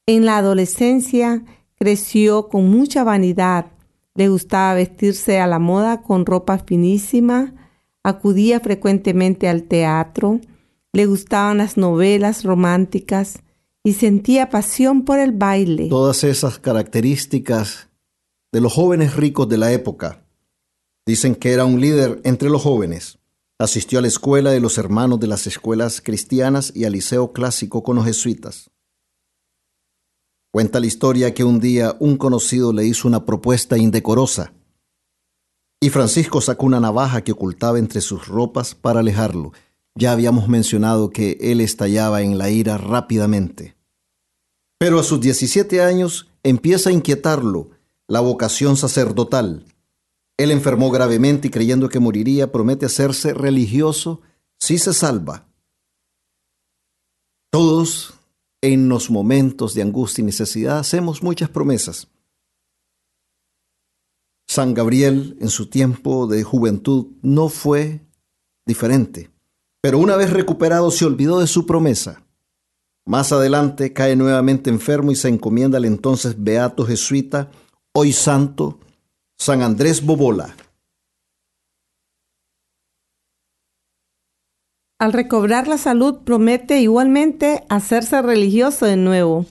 En 0.05 0.25
la 0.25 0.37
adolescencia 0.37 1.43
creció 1.75 2.49
con 2.49 2.69
mucha 2.69 3.03
vanidad. 3.03 3.67
Le 4.15 4.29
gustaba 4.29 4.73
vestirse 4.73 5.39
a 5.39 5.47
la 5.47 5.59
moda 5.59 6.01
con 6.01 6.25
ropa 6.25 6.57
finísima, 6.57 7.53
acudía 8.03 8.59
frecuentemente 8.59 9.47
al 9.47 9.63
teatro, 9.63 10.39
le 10.93 11.05
gustaban 11.05 11.59
las 11.59 11.77
novelas 11.77 12.43
románticas, 12.43 13.43
y 13.87 13.93
sentía 13.93 14.49
pasión 14.49 15.05
por 15.05 15.17
el 15.17 15.31
baile. 15.31 15.87
Todas 15.87 16.25
esas 16.25 16.59
características 16.59 17.87
de 18.51 18.59
los 18.59 18.73
jóvenes 18.73 19.15
ricos 19.15 19.47
de 19.47 19.57
la 19.57 19.71
época. 19.71 20.27
Dicen 21.05 21.35
que 21.35 21.53
era 21.53 21.63
un 21.63 21.79
líder 21.79 22.19
entre 22.25 22.49
los 22.49 22.63
jóvenes. 22.63 23.17
Asistió 23.57 23.99
a 23.99 24.01
la 24.01 24.09
escuela 24.09 24.51
de 24.51 24.59
los 24.59 24.77
hermanos 24.77 25.21
de 25.21 25.27
las 25.27 25.47
escuelas 25.47 26.01
cristianas 26.01 26.73
y 26.75 26.83
al 26.83 26.91
liceo 26.91 27.31
clásico 27.31 27.81
con 27.81 27.95
los 27.95 28.03
jesuitas. 28.03 28.71
Cuenta 30.51 30.81
la 30.81 30.87
historia 30.87 31.33
que 31.33 31.45
un 31.45 31.61
día 31.61 31.95
un 32.01 32.17
conocido 32.17 32.73
le 32.73 32.85
hizo 32.85 33.07
una 33.07 33.25
propuesta 33.25 33.77
indecorosa 33.77 34.51
y 35.79 35.91
Francisco 35.91 36.41
sacó 36.41 36.65
una 36.65 36.81
navaja 36.81 37.23
que 37.23 37.31
ocultaba 37.31 37.79
entre 37.79 38.01
sus 38.01 38.27
ropas 38.27 38.75
para 38.75 38.99
alejarlo. 38.99 39.53
Ya 39.95 40.11
habíamos 40.11 40.49
mencionado 40.49 41.09
que 41.09 41.37
él 41.39 41.61
estallaba 41.61 42.21
en 42.21 42.37
la 42.37 42.49
ira 42.49 42.77
rápidamente. 42.77 43.76
Pero 44.77 44.99
a 44.99 45.03
sus 45.03 45.19
17 45.19 45.81
años 45.81 46.27
empieza 46.43 46.89
a 46.89 46.93
inquietarlo 46.93 47.71
la 48.07 48.19
vocación 48.19 48.77
sacerdotal. 48.77 49.65
Él 50.37 50.51
enfermó 50.51 50.91
gravemente 50.91 51.47
y 51.47 51.51
creyendo 51.51 51.89
que 51.89 51.99
moriría, 51.99 52.51
promete 52.51 52.85
hacerse 52.85 53.33
religioso 53.33 54.21
si 54.59 54.77
se 54.77 54.93
salva. 54.93 55.47
Todos 57.51 58.13
en 58.61 58.89
los 58.89 59.09
momentos 59.09 59.73
de 59.73 59.81
angustia 59.81 60.21
y 60.21 60.25
necesidad 60.25 60.79
hacemos 60.79 61.23
muchas 61.23 61.49
promesas. 61.49 62.07
San 64.47 64.73
Gabriel 64.73 65.37
en 65.41 65.49
su 65.49 65.69
tiempo 65.69 66.27
de 66.27 66.43
juventud 66.43 67.07
no 67.21 67.49
fue 67.49 68.05
diferente, 68.65 69.31
pero 69.81 69.99
una 69.99 70.15
vez 70.15 70.31
recuperado 70.31 70.91
se 70.91 71.05
olvidó 71.05 71.39
de 71.39 71.47
su 71.47 71.65
promesa. 71.65 72.26
Más 73.07 73.31
adelante 73.31 73.93
cae 73.93 74.17
nuevamente 74.17 74.69
enfermo 74.69 75.11
y 75.11 75.15
se 75.15 75.29
encomienda 75.29 75.77
al 75.77 75.85
entonces 75.85 76.35
beato 76.37 76.85
jesuita, 76.85 77.49
hoy 77.93 78.11
santo, 78.11 78.79
San 79.37 79.61
Andrés 79.61 80.05
Bobola. 80.05 80.57
Al 84.99 85.13
recobrar 85.13 85.69
la 85.69 85.77
salud 85.77 86.19
promete 86.25 86.81
igualmente 86.81 87.63
hacerse 87.69 88.21
religioso 88.21 88.85
de 88.85 88.97
nuevo, 88.97 89.45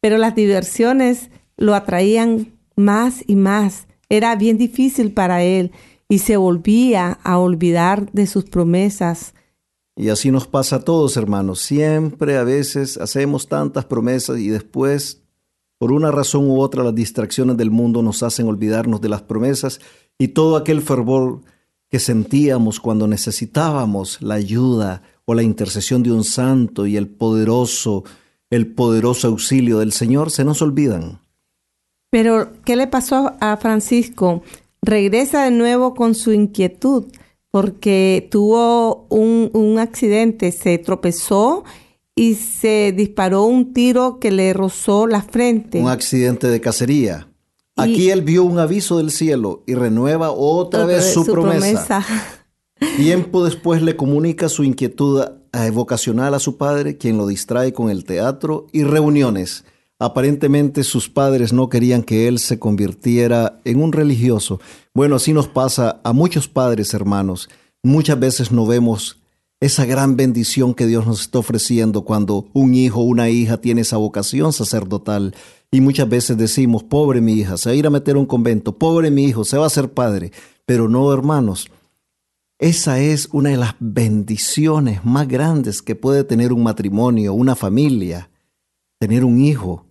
pero 0.00 0.18
las 0.18 0.34
diversiones 0.34 1.30
lo 1.56 1.76
atraían 1.76 2.58
más 2.74 3.22
y 3.28 3.36
más. 3.36 3.86
Era 4.08 4.34
bien 4.34 4.58
difícil 4.58 5.12
para 5.12 5.44
él 5.44 5.70
y 6.08 6.18
se 6.18 6.36
volvía 6.36 7.20
a 7.22 7.38
olvidar 7.38 8.10
de 8.10 8.26
sus 8.26 8.46
promesas 8.46 9.32
y 9.96 10.10
así 10.10 10.30
nos 10.30 10.46
pasa 10.46 10.76
a 10.76 10.80
todos, 10.80 11.16
hermanos. 11.16 11.60
Siempre 11.60 12.36
a 12.36 12.44
veces 12.44 12.98
hacemos 12.98 13.48
tantas 13.48 13.86
promesas 13.86 14.38
y 14.38 14.48
después, 14.48 15.22
por 15.78 15.90
una 15.90 16.10
razón 16.10 16.50
u 16.50 16.60
otra, 16.60 16.84
las 16.84 16.94
distracciones 16.94 17.56
del 17.56 17.70
mundo 17.70 18.02
nos 18.02 18.22
hacen 18.22 18.46
olvidarnos 18.46 19.00
de 19.00 19.08
las 19.08 19.22
promesas 19.22 19.80
y 20.18 20.28
todo 20.28 20.56
aquel 20.56 20.82
fervor 20.82 21.40
que 21.88 21.98
sentíamos 21.98 22.78
cuando 22.78 23.08
necesitábamos 23.08 24.20
la 24.20 24.34
ayuda 24.34 25.02
o 25.24 25.34
la 25.34 25.42
intercesión 25.42 26.02
de 26.02 26.12
un 26.12 26.24
santo 26.24 26.86
y 26.86 26.98
el 26.98 27.08
poderoso, 27.08 28.04
el 28.50 28.66
poderoso 28.66 29.28
auxilio 29.28 29.78
del 29.78 29.92
Señor 29.92 30.30
se 30.30 30.44
nos 30.44 30.60
olvidan. 30.60 31.20
Pero, 32.10 32.52
¿qué 32.64 32.76
le 32.76 32.86
pasó 32.86 33.32
a 33.40 33.56
Francisco? 33.56 34.42
Regresa 34.82 35.44
de 35.44 35.50
nuevo 35.52 35.94
con 35.94 36.14
su 36.14 36.32
inquietud 36.32 37.06
porque 37.56 38.28
tuvo 38.30 39.06
un, 39.08 39.78
accidente, 39.78 40.52
se 40.52 40.76
tropezó 40.76 41.64
y 42.14 42.34
se 42.34 42.92
disparó 42.94 43.44
un 43.44 43.72
tiro 43.72 44.18
que 44.20 44.30
le 44.30 44.52
rozó 44.52 45.06
la 45.06 45.22
frente. 45.22 45.80
Un 45.80 45.88
accidente 45.88 46.48
de 46.48 46.60
cacería. 46.60 47.30
Aquí 47.74 48.10
él 48.10 48.20
vio 48.20 48.44
un 48.44 48.58
aviso 48.58 48.98
del 48.98 49.10
cielo 49.10 49.62
y 49.66 49.72
renueva 49.72 50.32
otra, 50.32 50.84
vez 50.84 51.14
su, 51.14 51.24
promesa. 51.24 52.04
Tiempo 52.98 53.42
después 53.42 53.80
le 53.80 53.96
comunica 53.96 54.50
su 54.50 54.62
inquietud 54.62 55.24
vocacional 55.72 56.34
a 56.34 56.38
su 56.38 56.58
padre, 56.58 56.98
quien 56.98 57.16
lo 57.16 57.26
distrae 57.26 57.72
con 57.72 57.88
el 57.88 58.04
teatro 58.04 58.66
y 58.70 58.84
reuniones. 58.84 59.64
Aparentemente 59.98 60.84
sus 60.84 61.08
padres 61.08 61.54
no 61.54 61.70
querían 61.70 62.02
que 62.02 62.28
él 62.28 62.38
se 62.38 62.58
convirtiera 62.58 63.60
en 63.64 63.80
un 63.80 63.92
religioso. 63.92 64.60
Bueno, 64.92 65.16
así 65.16 65.32
nos 65.32 65.48
pasa 65.48 66.00
a 66.04 66.12
muchos 66.12 66.48
padres, 66.48 66.92
hermanos. 66.92 67.48
Muchas 67.82 68.18
veces 68.20 68.52
no 68.52 68.66
vemos 68.66 69.18
esa 69.58 69.86
gran 69.86 70.16
bendición 70.16 70.74
que 70.74 70.86
Dios 70.86 71.06
nos 71.06 71.22
está 71.22 71.38
ofreciendo 71.38 72.02
cuando 72.02 72.46
un 72.52 72.74
hijo 72.74 73.00
o 73.00 73.04
una 73.04 73.30
hija 73.30 73.56
tiene 73.56 73.80
esa 73.80 73.96
vocación 73.96 74.52
sacerdotal 74.52 75.34
Y 75.70 75.80
muchas 75.80 76.08
veces 76.08 76.36
decimos, 76.36 76.84
pobre 76.84 77.22
mi 77.22 77.32
hija, 77.32 77.56
se 77.56 77.70
va 77.70 77.72
a 77.72 77.76
ir 77.76 77.86
a 77.86 77.90
meter 77.90 78.16
a 78.16 78.18
un 78.18 78.26
convento, 78.26 78.76
pobre 78.76 79.10
mi 79.10 79.24
hijo, 79.24 79.44
se 79.44 79.56
va 79.56 79.66
a 79.66 79.70
ser 79.70 79.90
padre. 79.90 80.30
Pero 80.66 80.88
no, 80.88 81.10
hermanos, 81.10 81.68
esa 82.58 83.00
es 83.00 83.30
una 83.32 83.50
de 83.50 83.56
las 83.56 83.74
bendiciones 83.80 85.04
más 85.06 85.26
grandes 85.26 85.80
que 85.80 85.94
puede 85.94 86.22
tener 86.22 86.52
un 86.52 86.62
matrimonio, 86.62 87.32
una 87.32 87.56
familia, 87.56 88.28
tener 88.98 89.24
un 89.24 89.40
hijo 89.40 89.85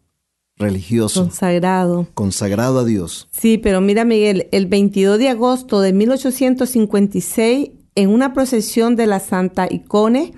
religioso. 0.57 1.21
Consagrado. 1.21 2.07
Consagrado 2.13 2.79
a 2.79 2.85
Dios. 2.85 3.27
Sí, 3.31 3.57
pero 3.57 3.81
mira 3.81 4.05
Miguel, 4.05 4.47
el 4.51 4.67
22 4.67 5.19
de 5.19 5.29
agosto 5.29 5.81
de 5.81 5.93
1856, 5.93 7.71
en 7.95 8.09
una 8.09 8.33
procesión 8.33 8.95
de 8.95 9.07
la 9.07 9.19
Santa 9.19 9.67
Icone, 9.69 10.33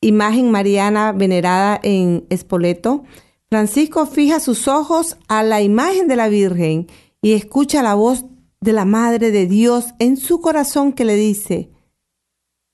imagen 0.00 0.50
mariana 0.50 1.12
venerada 1.12 1.80
en 1.82 2.26
Espoleto, 2.30 3.04
Francisco 3.48 4.06
fija 4.06 4.40
sus 4.40 4.68
ojos 4.68 5.16
a 5.26 5.42
la 5.42 5.62
imagen 5.62 6.06
de 6.06 6.16
la 6.16 6.28
Virgen 6.28 6.86
y 7.22 7.32
escucha 7.32 7.82
la 7.82 7.94
voz 7.94 8.26
de 8.60 8.72
la 8.72 8.84
Madre 8.84 9.30
de 9.30 9.46
Dios 9.46 9.94
en 9.98 10.16
su 10.16 10.40
corazón 10.40 10.92
que 10.92 11.04
le 11.04 11.16
dice, 11.16 11.70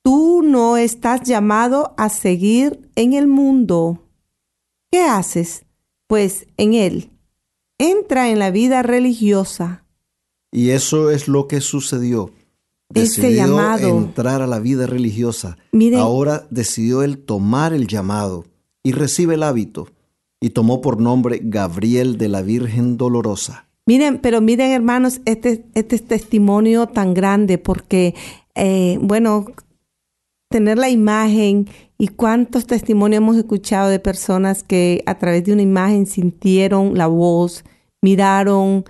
tú 0.02 0.42
no 0.42 0.76
estás 0.76 1.22
llamado 1.22 1.94
a 1.96 2.08
seguir 2.08 2.90
en 2.96 3.12
el 3.12 3.26
mundo. 3.26 4.02
¿Qué 4.90 5.00
haces? 5.02 5.63
Pues 6.06 6.46
en 6.56 6.74
él. 6.74 7.10
Entra 7.78 8.30
en 8.30 8.38
la 8.38 8.50
vida 8.50 8.82
religiosa. 8.82 9.84
Y 10.52 10.70
eso 10.70 11.10
es 11.10 11.26
lo 11.28 11.48
que 11.48 11.60
sucedió. 11.60 12.30
Este 12.94 13.22
Decidió 13.22 13.46
llamado. 13.46 13.88
entrar 13.88 14.40
a 14.42 14.46
la 14.46 14.60
vida 14.60 14.86
religiosa. 14.86 15.56
Miren- 15.72 15.98
Ahora 15.98 16.46
decidió 16.50 17.02
él 17.02 17.18
tomar 17.18 17.72
el 17.72 17.86
llamado 17.88 18.44
y 18.84 18.92
recibe 18.92 19.34
el 19.34 19.42
hábito. 19.42 19.88
Y 20.40 20.50
tomó 20.50 20.80
por 20.80 21.00
nombre 21.00 21.40
Gabriel 21.42 22.18
de 22.18 22.28
la 22.28 22.42
Virgen 22.42 22.96
Dolorosa. 22.98 23.66
Miren, 23.86 24.18
pero 24.20 24.40
miren 24.40 24.70
hermanos, 24.72 25.20
este, 25.24 25.64
este 25.74 25.98
testimonio 25.98 26.86
tan 26.86 27.14
grande 27.14 27.58
porque, 27.58 28.14
eh, 28.54 28.98
bueno, 29.00 29.46
tener 30.50 30.78
la 30.78 30.90
imagen 30.90 31.68
y 32.04 32.08
cuántos 32.08 32.66
testimonios 32.66 33.22
hemos 33.22 33.34
escuchado 33.38 33.88
de 33.88 33.98
personas 33.98 34.62
que 34.62 35.02
a 35.06 35.16
través 35.16 35.42
de 35.42 35.54
una 35.54 35.62
imagen 35.62 36.04
sintieron 36.04 36.98
la 36.98 37.06
voz, 37.06 37.64
miraron 38.02 38.84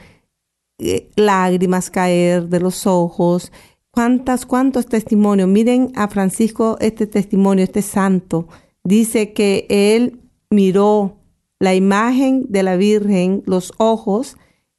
eh, 0.81 1.09
lágrimas 1.15 1.91
caer 1.91 2.49
de 2.49 2.59
los 2.59 2.89
ojos. 2.89 3.53
¿Cuántas, 3.93 4.45
cuántos 4.47 4.87
testimonios? 4.87 5.49
Miren 5.49 5.93
a 5.95 6.09
Francisco 6.09 6.77
este 6.81 7.07
testimonio, 7.07 7.63
este 7.63 7.83
santo. 7.83 8.49
Dice 8.83 9.33
que 9.33 9.69
él 9.69 10.19
miró 10.51 11.21
la 11.61 11.77
imagen 11.77 12.47
de 12.49 12.65
la 12.65 12.77
Virgen, 12.77 13.45
los 13.47 13.73
ojos, 13.77 14.37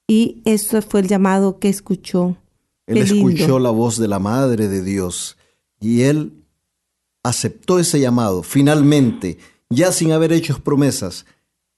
y 0.09 0.41
eso 0.43 0.81
fue 0.81 0.99
el 0.99 1.07
llamado 1.07 1.57
que 1.59 1.69
escuchó. 1.69 2.35
Él 2.85 2.97
escuchó 2.97 3.59
la 3.59 3.71
voz 3.71 3.97
de 3.97 4.09
la 4.09 4.19
Madre 4.19 4.67
de 4.67 4.83
Dios 4.83 5.37
y 5.79 6.01
él 6.01 6.44
aceptó 7.25 7.79
ese 7.79 7.99
llamado. 7.99 8.43
Finalmente, 8.43 9.39
ya 9.69 9.91
sin 9.91 10.11
haber 10.11 10.31
hecho 10.31 10.63
promesas, 10.63 11.25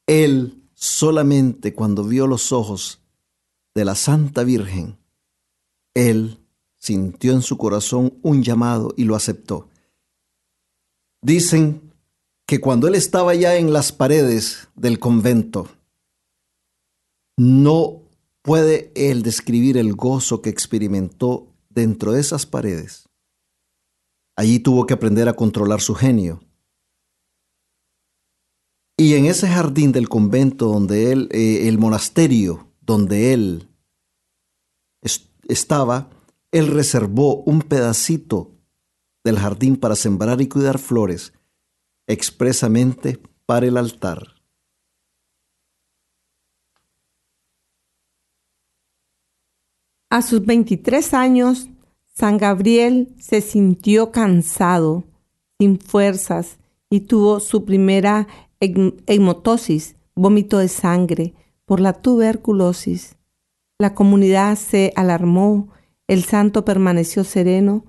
él 0.05 0.61
solamente 0.73 1.73
cuando 1.73 2.03
vio 2.03 2.27
los 2.27 2.51
ojos 2.51 2.99
de 3.73 3.85
la 3.85 3.95
Santa 3.95 4.43
Virgen, 4.43 4.97
él 5.93 6.39
sintió 6.77 7.31
en 7.31 7.41
su 7.41 7.57
corazón 7.57 8.13
un 8.23 8.43
llamado 8.43 8.93
y 8.97 9.05
lo 9.05 9.15
aceptó. 9.15 9.69
Dicen 11.21 11.93
que 12.45 12.59
cuando 12.59 12.89
él 12.89 12.95
estaba 12.95 13.33
ya 13.33 13.55
en 13.55 13.71
las 13.71 13.93
paredes 13.93 14.67
del 14.75 14.99
convento, 14.99 15.69
no 17.37 18.01
puede 18.41 18.91
él 18.95 19.23
describir 19.23 19.77
el 19.77 19.93
gozo 19.93 20.41
que 20.41 20.49
experimentó 20.49 21.47
dentro 21.69 22.11
de 22.11 22.19
esas 22.19 22.45
paredes. 22.45 23.06
Allí 24.37 24.59
tuvo 24.59 24.85
que 24.85 24.93
aprender 24.93 25.27
a 25.27 25.35
controlar 25.35 25.81
su 25.81 25.95
genio. 25.95 26.41
Y 28.95 29.15
en 29.15 29.25
ese 29.25 29.47
jardín 29.47 29.91
del 29.91 30.09
convento 30.09 30.67
donde 30.67 31.11
él, 31.11 31.29
eh, 31.31 31.67
el 31.67 31.77
monasterio 31.79 32.71
donde 32.81 33.33
él 33.33 33.67
es- 35.01 35.29
estaba, 35.47 36.09
él 36.51 36.67
reservó 36.67 37.43
un 37.43 37.61
pedacito 37.61 38.51
del 39.23 39.39
jardín 39.39 39.75
para 39.75 39.95
sembrar 39.95 40.39
y 40.41 40.47
cuidar 40.47 40.77
flores 40.79 41.33
expresamente 42.07 43.21
para 43.45 43.65
el 43.65 43.75
altar. 43.77 44.35
A 50.09 50.21
sus 50.21 50.45
23 50.45 51.13
años, 51.13 51.67
San 52.17 52.39
Gabriel 52.39 53.09
se 53.19 53.41
sintió 53.41 54.11
cansado, 54.11 55.03
sin 55.59 55.79
fuerzas, 55.79 56.57
y 56.89 57.01
tuvo 57.01 57.39
su 57.39 57.63
primera 57.63 58.27
hematosis, 58.59 59.97
vómito 60.15 60.57
de 60.57 60.67
sangre, 60.67 61.35
por 61.65 61.79
la 61.79 61.93
tuberculosis. 61.93 63.17
La 63.77 63.93
comunidad 63.93 64.57
se 64.57 64.93
alarmó, 64.95 65.69
el 66.07 66.23
santo 66.23 66.65
permaneció 66.65 67.23
sereno, 67.23 67.85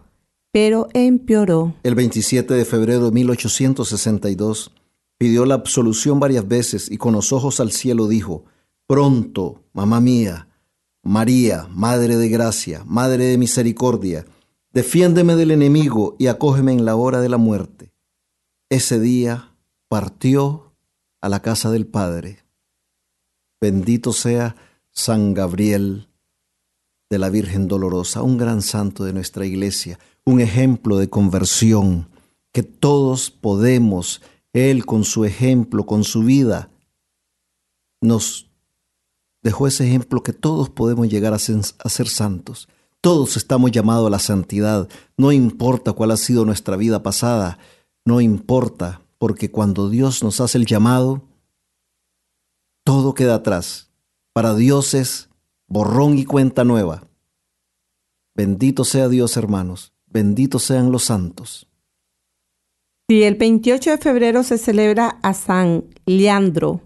pero 0.53 0.88
empeoró. 0.93 1.75
El 1.83 1.95
27 1.95 2.53
de 2.53 2.67
febrero 2.67 3.07
de 3.07 3.12
1862 3.12 4.73
pidió 5.17 5.47
la 5.47 5.55
absolución 5.55 6.21
varias 6.21 6.47
veces 6.47 6.91
y 6.91 6.99
con 6.99 7.14
los 7.14 7.33
ojos 7.33 7.61
al 7.61 7.73
cielo 7.73 8.09
dijo, 8.09 8.45
Pronto, 8.87 9.62
mamá 9.73 10.03
mía, 10.03 10.48
María, 11.09 11.66
Madre 11.71 12.16
de 12.16 12.29
Gracia, 12.29 12.85
Madre 12.85 13.25
de 13.25 13.38
Misericordia, 13.38 14.27
defiéndeme 14.75 15.37
del 15.37 15.53
enemigo 15.53 16.16
y 16.18 16.27
acógeme 16.27 16.73
en 16.73 16.85
la 16.85 16.97
hora 16.97 17.23
de 17.23 17.31
la 17.31 17.38
muerte. 17.38 17.94
Ese 18.68 19.01
día 19.01 19.57
partió 19.88 20.75
a 21.23 21.31
la 21.31 21.40
casa 21.40 21.71
del 21.71 21.87
Padre. 21.87 22.44
Bendito 23.59 24.12
sea 24.12 24.55
San 24.90 25.33
Gabriel 25.33 26.11
de 27.09 27.18
la 27.18 27.31
Virgen 27.31 27.68
Dolorosa, 27.68 28.21
un 28.21 28.37
gran 28.37 28.61
santo 28.61 29.05
de 29.05 29.14
nuestra 29.14 29.47
iglesia, 29.47 29.99
un 30.27 30.42
ejemplo 30.42 30.99
de 30.99 31.09
conversión 31.09 32.11
que 32.53 32.62
todos 32.62 33.31
podemos, 33.31 34.21
Él 34.53 34.85
con 34.85 35.05
su 35.05 35.25
ejemplo, 35.25 35.87
con 35.87 36.05
su 36.05 36.23
vida, 36.23 36.68
nos 38.03 38.48
dejó 39.49 39.67
ese 39.67 39.87
ejemplo 39.87 40.23
que 40.23 40.35
todos 40.35 40.69
podemos 40.69 41.09
llegar 41.09 41.33
a 41.33 41.39
ser, 41.39 42.09
santos. 42.09 42.69
Todos 43.01 43.39
estamos 43.39 43.73
llamados 43.73 44.07
a 44.07 44.11
la 44.11 44.19
santidad, 44.19 44.91
no 45.17 45.33
importa 45.33 45.95
cuál 45.95 46.11
ha 46.11 46.19
sido 46.19 46.45
nuestra 46.45 46.77
vida 46.77 47.03
pasada, 47.03 47.59
no 48.05 48.21
importa, 48.21 49.01
porque 49.17 49.51
cuando 49.51 49.89
Dios 49.89 50.23
nos 50.23 50.43
hace 50.43 50.59
el 50.59 50.67
llamado, 50.67 51.23
todo 52.85 53.15
queda 53.15 53.37
atrás. 53.37 53.91
Para 54.35 54.55
Dios 54.55 54.93
es 54.93 55.31
borrón 55.67 56.19
y 56.19 56.27
cuenta 56.27 56.65
nueva. 56.65 57.09
Bendito 58.35 58.85
sea 58.85 59.09
Dios, 59.09 59.39
hermanos. 59.39 59.95
Benditos 60.05 60.65
sean 60.65 60.93
los 60.93 61.05
santos. 61.05 61.71
Sí, 63.09 63.23
el 63.23 63.37
28 63.37 63.93
de 63.93 63.97
febrero 63.97 64.43
se 64.43 64.59
celebra 64.59 65.19
a 65.23 65.33
San 65.33 65.85
Leandro. 66.05 66.83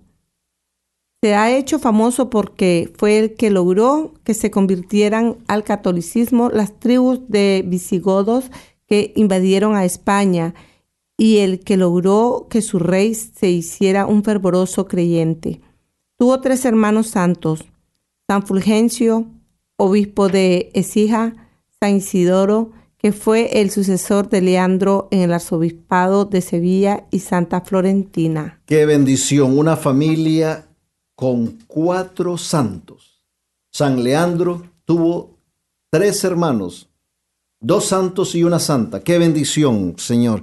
Se 1.23 1.37
ha 1.37 1.57
hecho 1.57 1.79
famoso 1.79 2.31
porque 2.31 2.93
fue 2.99 3.21
el 3.21 3.35
que 3.35 3.51
logró 3.51 4.13
que 4.25 4.35
se 4.35 4.51
convirtieran 4.51 5.37
al 5.47 5.63
catolicismo 5.63 6.51
las 6.51 6.81
tribus 6.81 7.21
de 7.29 7.63
visigodos 7.65 8.51
que 8.89 9.13
invadieron 9.15 9.77
a 9.77 9.85
España 9.85 10.53
y 11.17 11.39
el 11.39 11.61
que 11.61 11.77
logró 11.77 12.49
que 12.51 12.61
su 12.61 12.81
rey 12.81 13.15
se 13.15 13.49
hiciera 13.49 14.05
un 14.05 14.25
fervoroso 14.25 14.89
creyente. 14.89 15.61
Tuvo 16.19 16.41
tres 16.41 16.65
hermanos 16.65 17.07
santos, 17.07 17.67
San 18.29 18.45
Fulgencio, 18.45 19.27
obispo 19.77 20.29
de 20.29 20.73
Ecija, 20.75 21.35
San 21.79 21.99
Isidoro, 21.99 22.73
que 22.99 23.13
fue 23.13 23.61
el 23.61 23.71
sucesor 23.71 24.29
de 24.29 24.41
Leandro 24.41 25.07
en 25.13 25.21
el 25.21 25.33
arzobispado 25.33 26.25
de 26.25 26.41
Sevilla 26.41 27.07
y 27.13 27.21
Santa 27.21 27.61
Florentina. 27.61 28.61
Qué 28.67 28.87
bendición, 28.87 29.57
una 29.57 29.77
familia 29.77 30.67
con 31.15 31.59
cuatro 31.67 32.39
santos. 32.39 33.21
San 33.71 34.03
Leandro 34.03 34.63
tuvo 34.85 35.39
tres 35.91 36.25
hermanos, 36.25 36.89
dos 37.61 37.87
santos 37.87 38.35
y 38.35 38.45
una 38.45 38.59
santa. 38.59 39.01
Qué 39.01 39.19
bendición, 39.19 39.95
Señor. 39.99 40.43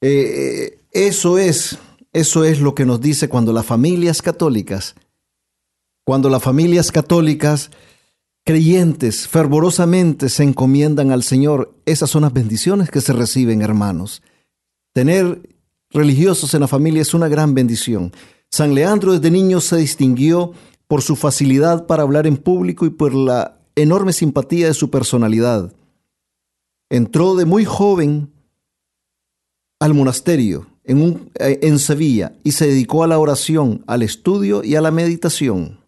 Eh, 0.00 0.80
eso 0.92 1.38
es, 1.38 1.78
eso 2.12 2.44
es 2.44 2.60
lo 2.60 2.74
que 2.74 2.86
nos 2.86 3.00
dice 3.00 3.28
cuando 3.28 3.52
las 3.52 3.66
familias 3.66 4.22
católicas, 4.22 4.94
cuando 6.04 6.30
las 6.30 6.42
familias 6.42 6.90
católicas 6.90 7.70
creyentes 8.44 9.28
fervorosamente 9.28 10.28
se 10.30 10.42
encomiendan 10.42 11.10
al 11.10 11.22
Señor, 11.22 11.74
esas 11.84 12.08
son 12.08 12.22
las 12.22 12.32
bendiciones 12.32 12.90
que 12.90 13.00
se 13.00 13.12
reciben, 13.12 13.60
hermanos. 13.60 14.22
Tener 14.94 15.42
religiosos 15.90 16.54
en 16.54 16.60
la 16.60 16.68
familia 16.68 17.02
es 17.02 17.12
una 17.14 17.28
gran 17.28 17.54
bendición. 17.54 18.12
San 18.50 18.74
Leandro 18.74 19.12
desde 19.12 19.30
niño 19.30 19.60
se 19.60 19.76
distinguió 19.76 20.52
por 20.86 21.02
su 21.02 21.16
facilidad 21.16 21.86
para 21.86 22.02
hablar 22.02 22.26
en 22.26 22.36
público 22.36 22.86
y 22.86 22.90
por 22.90 23.14
la 23.14 23.58
enorme 23.76 24.12
simpatía 24.12 24.66
de 24.66 24.74
su 24.74 24.90
personalidad. 24.90 25.72
Entró 26.90 27.36
de 27.36 27.44
muy 27.44 27.64
joven 27.64 28.32
al 29.78 29.94
monasterio 29.94 30.66
en, 30.84 31.30
eh, 31.38 31.60
en 31.62 31.78
Sevilla 31.78 32.32
y 32.42 32.52
se 32.52 32.66
dedicó 32.66 33.04
a 33.04 33.06
la 33.06 33.18
oración, 33.18 33.84
al 33.86 34.02
estudio 34.02 34.64
y 34.64 34.74
a 34.74 34.80
la 34.80 34.90
meditación. 34.90 35.78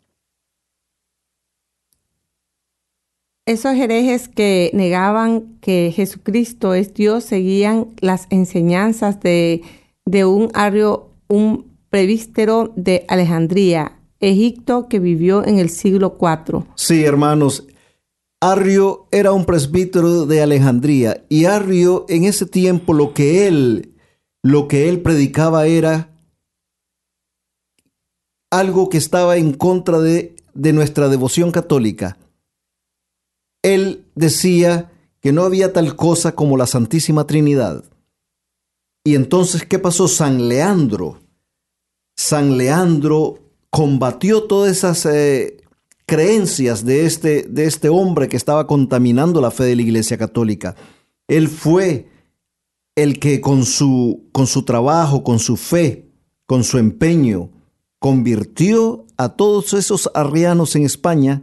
Esos 3.46 3.74
herejes 3.74 4.28
que 4.28 4.70
negaban 4.74 5.58
que 5.60 5.92
Jesucristo 5.96 6.74
es 6.74 6.94
Dios 6.94 7.24
seguían 7.24 7.88
las 8.00 8.26
enseñanzas 8.30 9.18
de, 9.20 9.62
de 10.04 10.24
un 10.24 10.50
ario, 10.54 11.08
un 11.26 11.69
prevístero 11.90 12.72
de 12.76 13.04
Alejandría, 13.08 14.00
Egipto, 14.20 14.88
que 14.88 14.98
vivió 14.98 15.44
en 15.44 15.58
el 15.58 15.70
siglo 15.70 16.16
IV. 16.20 16.64
Sí, 16.76 17.04
hermanos, 17.04 17.66
Arrio 18.40 19.06
era 19.10 19.32
un 19.32 19.44
presbítero 19.44 20.24
de 20.24 20.40
Alejandría 20.40 21.24
y 21.28 21.44
Arrio 21.44 22.06
en 22.08 22.24
ese 22.24 22.46
tiempo 22.46 22.94
lo 22.94 23.12
que 23.12 23.46
él 23.46 23.94
lo 24.42 24.68
que 24.68 24.88
él 24.88 25.02
predicaba 25.02 25.66
era 25.66 26.10
algo 28.50 28.88
que 28.88 28.96
estaba 28.96 29.36
en 29.36 29.52
contra 29.52 29.98
de, 29.98 30.34
de 30.54 30.72
nuestra 30.72 31.08
devoción 31.08 31.52
católica. 31.52 32.16
Él 33.62 34.06
decía 34.14 34.90
que 35.20 35.32
no 35.32 35.42
había 35.42 35.72
tal 35.72 35.94
cosa 35.94 36.34
como 36.34 36.56
la 36.56 36.66
Santísima 36.66 37.26
Trinidad. 37.26 37.84
Y 39.04 39.14
entonces, 39.14 39.64
¿qué 39.66 39.78
pasó? 39.78 40.08
San 40.08 40.48
Leandro. 40.48 41.20
San 42.22 42.58
Leandro 42.58 43.38
combatió 43.70 44.42
todas 44.42 44.70
esas 44.70 45.06
eh, 45.06 45.56
creencias 46.04 46.84
de 46.84 47.06
este, 47.06 47.44
de 47.44 47.64
este 47.64 47.88
hombre 47.88 48.28
que 48.28 48.36
estaba 48.36 48.66
contaminando 48.66 49.40
la 49.40 49.50
fe 49.50 49.64
de 49.64 49.76
la 49.76 49.80
Iglesia 49.80 50.18
Católica. 50.18 50.76
Él 51.28 51.48
fue 51.48 52.10
el 52.94 53.18
que 53.18 53.40
con 53.40 53.64
su, 53.64 54.28
con 54.32 54.46
su 54.46 54.64
trabajo, 54.64 55.24
con 55.24 55.38
su 55.38 55.56
fe, 55.56 56.10
con 56.44 56.62
su 56.62 56.76
empeño, 56.76 57.52
convirtió 57.98 59.06
a 59.16 59.30
todos 59.30 59.72
esos 59.72 60.10
arrianos 60.12 60.76
en 60.76 60.84
España, 60.84 61.42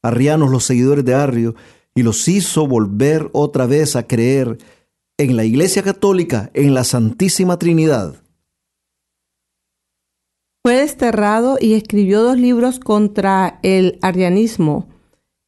arrianos 0.00 0.50
los 0.50 0.64
seguidores 0.64 1.04
de 1.04 1.14
Arrio, 1.14 1.54
y 1.94 2.02
los 2.02 2.26
hizo 2.28 2.66
volver 2.66 3.28
otra 3.34 3.66
vez 3.66 3.94
a 3.94 4.06
creer 4.06 4.56
en 5.18 5.36
la 5.36 5.44
Iglesia 5.44 5.82
Católica, 5.82 6.50
en 6.54 6.72
la 6.72 6.84
Santísima 6.84 7.58
Trinidad. 7.58 8.23
Fue 10.66 10.76
desterrado 10.76 11.58
y 11.60 11.74
escribió 11.74 12.22
dos 12.22 12.38
libros 12.38 12.80
contra 12.80 13.58
el 13.62 13.98
arrianismo, 14.00 14.88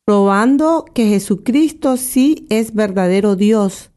probando 0.05 0.85
que 0.93 1.09
Jesucristo 1.09 1.97
sí 1.97 2.47
es 2.51 2.75
verdadero 2.75 3.35
Dios 3.35 3.93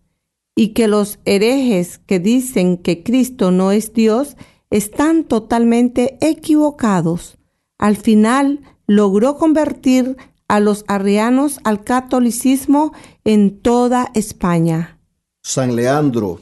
y 0.56 0.70
que 0.70 0.88
los 0.88 1.20
herejes 1.26 1.98
que 1.98 2.20
dicen 2.20 2.78
que 2.78 3.04
Cristo 3.04 3.52
no 3.52 3.74
es 3.74 3.94
Dios 3.94 4.38
están 4.70 5.26
totalmente 5.26 6.18
equivocados. 6.22 7.38
Al 7.78 7.98
final 7.98 8.62
logró 8.88 9.36
convertir 9.36 10.16
a 10.48 10.62
los 10.62 10.86
arrianos 10.88 11.60
al 11.66 11.84
catolicismo 11.84 12.94
en 13.26 13.60
toda 13.60 14.10
España. 14.14 15.02
San 15.44 15.76
Leandro, 15.76 16.40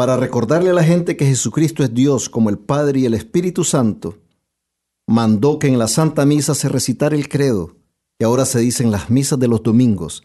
para 0.00 0.16
recordarle 0.16 0.70
a 0.70 0.72
la 0.72 0.82
gente 0.82 1.14
que 1.14 1.26
Jesucristo 1.26 1.84
es 1.84 1.92
Dios 1.92 2.30
como 2.30 2.48
el 2.48 2.56
Padre 2.56 3.00
y 3.00 3.04
el 3.04 3.12
Espíritu 3.12 3.64
Santo, 3.64 4.16
mandó 5.06 5.58
que 5.58 5.66
en 5.66 5.78
la 5.78 5.88
Santa 5.88 6.24
Misa 6.24 6.54
se 6.54 6.70
recitara 6.70 7.14
el 7.14 7.28
credo, 7.28 7.76
que 8.18 8.24
ahora 8.24 8.46
se 8.46 8.60
dice 8.60 8.82
en 8.82 8.92
las 8.92 9.10
misas 9.10 9.38
de 9.38 9.46
los 9.46 9.62
domingos, 9.62 10.24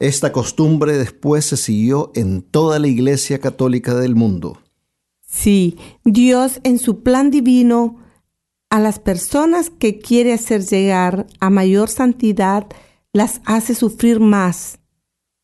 esta 0.00 0.32
costumbre 0.32 0.98
después 0.98 1.44
se 1.44 1.56
siguió 1.56 2.10
en 2.16 2.42
toda 2.42 2.80
la 2.80 2.88
Iglesia 2.88 3.38
Católica 3.38 3.94
del 3.94 4.16
mundo. 4.16 4.58
Sí, 5.24 5.78
Dios 6.04 6.58
en 6.64 6.80
su 6.80 7.04
plan 7.04 7.30
divino 7.30 8.00
a 8.68 8.80
las 8.80 8.98
personas 8.98 9.70
que 9.70 10.00
quiere 10.00 10.32
hacer 10.32 10.64
llegar 10.64 11.28
a 11.38 11.50
mayor 11.50 11.88
santidad 11.88 12.66
las 13.12 13.42
hace 13.44 13.76
sufrir 13.76 14.18
más 14.18 14.80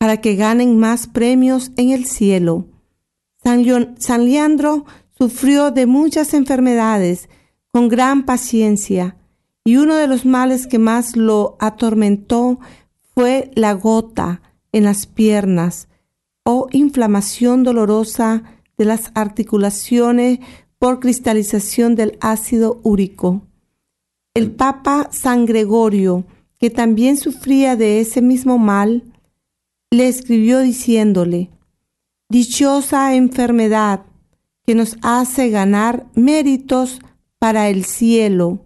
para 0.00 0.20
que 0.20 0.34
ganen 0.34 0.76
más 0.76 1.06
premios 1.06 1.70
en 1.76 1.90
el 1.90 2.06
cielo. 2.06 2.66
San, 3.44 4.24
Leandro 4.24 4.86
sufrió 5.18 5.70
de 5.70 5.84
muchas 5.84 6.32
enfermedades 6.32 7.28
con 7.70 7.88
gran 7.88 8.24
paciencia 8.24 9.16
y 9.64 9.76
uno 9.76 9.96
de 9.96 10.06
los 10.06 10.24
males 10.24 10.66
que 10.66 10.78
más 10.78 11.14
lo 11.14 11.56
atormentó 11.60 12.58
fue 13.14 13.50
la 13.54 13.74
gota 13.74 14.40
en 14.72 14.84
las 14.84 15.06
piernas 15.06 15.88
o 16.42 16.68
inflamación 16.72 17.64
dolorosa 17.64 18.44
de 18.78 18.86
las 18.86 19.12
articulaciones 19.14 20.38
por 20.78 20.98
cristalización 21.00 21.94
del 21.94 22.16
ácido 22.20 22.80
úrico. 22.82 23.42
El 24.32 24.52
Papa 24.52 25.08
San 25.12 25.44
Gregorio, 25.44 26.24
que 26.58 26.70
también 26.70 27.18
sufría 27.18 27.76
de 27.76 28.00
ese 28.00 28.22
mismo 28.22 28.58
mal, 28.58 29.02
le 29.90 30.08
escribió 30.08 30.60
diciéndole, 30.60 31.50
Dichosa 32.34 33.14
enfermedad 33.14 34.06
que 34.66 34.74
nos 34.74 34.96
hace 35.02 35.50
ganar 35.50 36.06
méritos 36.16 36.98
para 37.38 37.68
el 37.68 37.84
cielo 37.84 38.64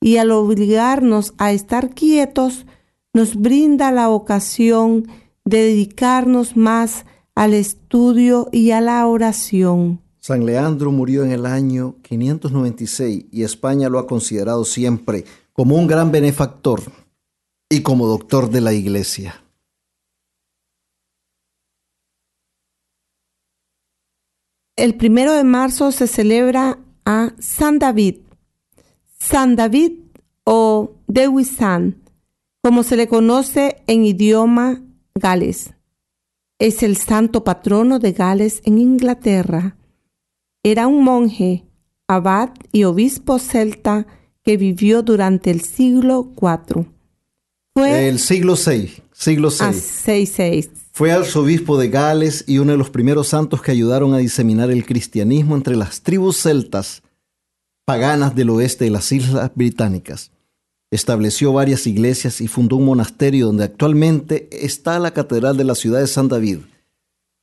y 0.00 0.18
al 0.18 0.30
obligarnos 0.30 1.34
a 1.36 1.50
estar 1.50 1.96
quietos 1.96 2.64
nos 3.12 3.34
brinda 3.34 3.90
la 3.90 4.08
ocasión 4.08 5.08
de 5.44 5.62
dedicarnos 5.62 6.56
más 6.56 7.06
al 7.34 7.54
estudio 7.54 8.48
y 8.52 8.70
a 8.70 8.80
la 8.80 9.04
oración. 9.04 10.00
San 10.20 10.46
Leandro 10.46 10.92
murió 10.92 11.24
en 11.24 11.32
el 11.32 11.44
año 11.44 11.96
596 12.02 13.24
y 13.32 13.42
España 13.42 13.88
lo 13.88 13.98
ha 13.98 14.06
considerado 14.06 14.64
siempre 14.64 15.24
como 15.52 15.74
un 15.74 15.88
gran 15.88 16.12
benefactor 16.12 16.82
y 17.68 17.80
como 17.80 18.06
doctor 18.06 18.48
de 18.48 18.60
la 18.60 18.74
Iglesia. 18.74 19.42
El 24.78 24.94
primero 24.94 25.32
de 25.32 25.42
marzo 25.42 25.90
se 25.90 26.06
celebra 26.06 26.78
a 27.04 27.32
San 27.40 27.80
David. 27.80 28.18
San 29.18 29.56
David 29.56 29.94
o 30.44 30.92
Dewisan, 31.08 32.00
como 32.62 32.84
se 32.84 32.96
le 32.96 33.08
conoce 33.08 33.82
en 33.88 34.04
idioma 34.04 34.80
Gales. 35.16 35.74
Es 36.60 36.84
el 36.84 36.96
santo 36.96 37.42
patrono 37.42 37.98
de 37.98 38.12
Gales 38.12 38.62
en 38.66 38.78
Inglaterra. 38.78 39.76
Era 40.62 40.86
un 40.86 41.02
monje, 41.02 41.66
abad 42.06 42.50
y 42.70 42.84
obispo 42.84 43.40
celta 43.40 44.06
que 44.44 44.56
vivió 44.56 45.02
durante 45.02 45.50
el 45.50 45.62
siglo 45.62 46.32
IV. 46.40 46.86
Fue 47.78 48.08
el 48.08 48.18
siglo 48.18 48.56
VI, 48.56 48.90
siglo 49.12 49.50
VI. 49.50 49.66
Fue 50.90 51.12
arzobispo 51.12 51.78
de 51.78 51.88
Gales 51.88 52.42
y 52.48 52.58
uno 52.58 52.72
de 52.72 52.78
los 52.78 52.90
primeros 52.90 53.28
santos 53.28 53.62
que 53.62 53.70
ayudaron 53.70 54.14
a 54.14 54.18
diseminar 54.18 54.72
el 54.72 54.84
cristianismo 54.84 55.54
entre 55.54 55.76
las 55.76 56.00
tribus 56.00 56.38
celtas 56.38 57.02
paganas 57.84 58.34
del 58.34 58.50
oeste 58.50 58.86
de 58.86 58.90
las 58.90 59.12
Islas 59.12 59.52
Británicas. 59.54 60.32
Estableció 60.90 61.52
varias 61.52 61.86
iglesias 61.86 62.40
y 62.40 62.48
fundó 62.48 62.74
un 62.74 62.84
monasterio 62.84 63.46
donde 63.46 63.62
actualmente 63.62 64.48
está 64.50 64.98
la 64.98 65.12
catedral 65.12 65.56
de 65.56 65.64
la 65.64 65.76
ciudad 65.76 66.00
de 66.00 66.08
San 66.08 66.26
David. 66.26 66.58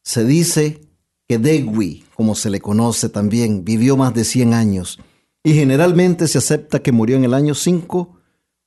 Se 0.03 0.25
dice 0.25 0.81
que 1.29 1.37
Degui, 1.37 2.03
como 2.13 2.35
se 2.35 2.49
le 2.49 2.59
conoce 2.59 3.07
también, 3.07 3.63
vivió 3.63 3.95
más 3.95 4.13
de 4.13 4.25
100 4.25 4.53
años 4.53 4.99
y 5.45 5.53
generalmente 5.53 6.27
se 6.27 6.39
acepta 6.39 6.81
que 6.81 6.91
murió 6.91 7.15
en 7.15 7.23
el 7.23 7.33
año 7.33 7.55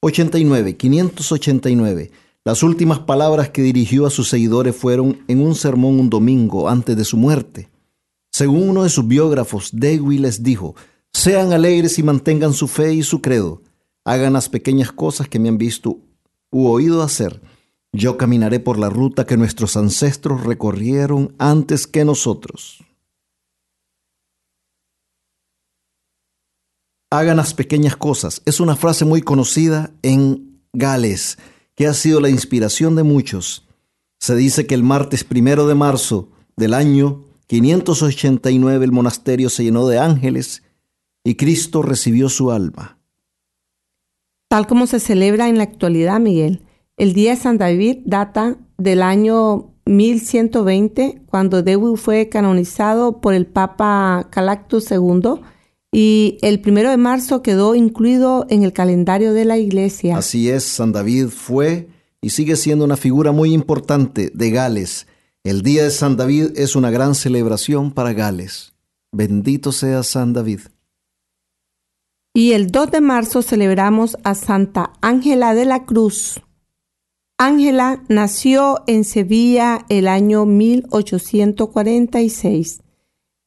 589, 0.00 0.76
589. 0.76 2.10
Las 2.44 2.62
últimas 2.62 3.00
palabras 3.00 3.50
que 3.50 3.62
dirigió 3.62 4.06
a 4.06 4.10
sus 4.10 4.28
seguidores 4.28 4.76
fueron 4.76 5.24
en 5.26 5.40
un 5.40 5.56
sermón 5.56 5.98
un 5.98 6.08
domingo 6.08 6.68
antes 6.68 6.96
de 6.96 7.04
su 7.04 7.16
muerte. 7.16 7.68
Según 8.30 8.68
uno 8.68 8.84
de 8.84 8.90
sus 8.90 9.08
biógrafos, 9.08 9.70
Degui 9.72 10.18
les 10.18 10.44
dijo, 10.44 10.76
sean 11.12 11.52
alegres 11.52 11.98
y 11.98 12.04
mantengan 12.04 12.52
su 12.52 12.68
fe 12.68 12.94
y 12.94 13.02
su 13.02 13.20
credo 13.20 13.62
hagan 14.04 14.34
las 14.34 14.48
pequeñas 14.48 14.92
cosas 14.92 15.28
que 15.28 15.40
me 15.40 15.48
han 15.48 15.58
visto 15.58 15.98
u 16.50 16.68
oído 16.68 17.02
hacer. 17.02 17.42
Yo 17.92 18.16
caminaré 18.16 18.60
por 18.60 18.78
la 18.78 18.88
ruta 18.90 19.26
que 19.26 19.36
nuestros 19.36 19.76
ancestros 19.76 20.44
recorrieron 20.44 21.34
antes 21.38 21.86
que 21.88 22.04
nosotros. 22.04 22.84
Hagan 27.10 27.38
las 27.38 27.54
pequeñas 27.54 27.96
cosas. 27.96 28.42
Es 28.44 28.60
una 28.60 28.76
frase 28.76 29.04
muy 29.04 29.22
conocida 29.22 29.90
en 30.02 30.60
Gales, 30.72 31.38
que 31.74 31.86
ha 31.86 31.94
sido 31.94 32.20
la 32.20 32.28
inspiración 32.28 32.96
de 32.96 33.02
muchos. 33.02 33.66
Se 34.18 34.36
dice 34.36 34.66
que 34.66 34.74
el 34.74 34.82
martes 34.82 35.24
primero 35.24 35.66
de 35.66 35.74
marzo 35.74 36.28
del 36.56 36.74
año 36.74 37.24
589 37.46 38.84
el 38.84 38.92
monasterio 38.92 39.48
se 39.48 39.64
llenó 39.64 39.86
de 39.86 39.98
ángeles 39.98 40.62
y 41.24 41.36
Cristo 41.36 41.82
recibió 41.82 42.28
su 42.28 42.50
alma. 42.50 42.98
Tal 44.48 44.66
como 44.66 44.86
se 44.86 45.00
celebra 45.00 45.48
en 45.48 45.56
la 45.56 45.64
actualidad, 45.64 46.20
Miguel, 46.20 46.62
el 46.96 47.14
Día 47.14 47.30
de 47.30 47.36
San 47.36 47.58
David 47.58 47.98
data 48.04 48.56
del 48.76 49.02
año 49.02 49.72
1120, 49.86 51.22
cuando 51.26 51.62
David 51.62 51.96
fue 51.96 52.28
canonizado 52.28 53.20
por 53.20 53.34
el 53.34 53.46
Papa 53.46 54.28
Calactus 54.30 54.90
II, 54.90 55.40
y 55.90 56.38
el 56.42 56.60
primero 56.60 56.90
de 56.90 56.96
marzo 56.96 57.42
quedó 57.42 57.74
incluido 57.74 58.46
en 58.50 58.62
el 58.62 58.72
calendario 58.72 59.32
de 59.32 59.44
la 59.44 59.58
iglesia. 59.58 60.16
Así 60.16 60.50
es, 60.50 60.64
San 60.64 60.92
David 60.92 61.28
fue 61.28 61.88
y 62.20 62.30
sigue 62.30 62.56
siendo 62.56 62.84
una 62.84 62.96
figura 62.96 63.32
muy 63.32 63.52
importante 63.52 64.30
de 64.34 64.50
Gales. 64.50 65.06
El 65.44 65.62
Día 65.62 65.84
de 65.84 65.90
San 65.90 66.16
David 66.16 66.50
es 66.56 66.76
una 66.76 66.90
gran 66.90 67.14
celebración 67.14 67.92
para 67.92 68.12
Gales. 68.12 68.74
Bendito 69.12 69.72
sea 69.72 70.02
San 70.02 70.32
David. 70.32 70.60
Y 72.34 72.52
el 72.52 72.70
2 72.70 72.90
de 72.90 73.00
marzo 73.00 73.42
celebramos 73.42 74.18
a 74.22 74.34
Santa 74.34 74.92
Ángela 75.00 75.54
de 75.54 75.64
la 75.64 75.86
Cruz. 75.86 76.42
Ángela 77.38 78.02
nació 78.08 78.82
en 78.86 79.04
Sevilla 79.04 79.86
el 79.88 80.08
año 80.08 80.44
1846, 80.44 82.82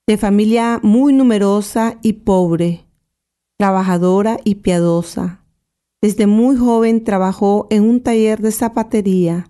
de 0.07 0.17
familia 0.17 0.79
muy 0.83 1.13
numerosa 1.13 1.97
y 2.01 2.13
pobre, 2.13 2.85
trabajadora 3.57 4.39
y 4.43 4.55
piadosa. 4.55 5.45
Desde 6.01 6.25
muy 6.25 6.57
joven 6.57 7.03
trabajó 7.03 7.67
en 7.69 7.83
un 7.83 8.01
taller 8.01 8.41
de 8.41 8.51
zapatería, 8.51 9.49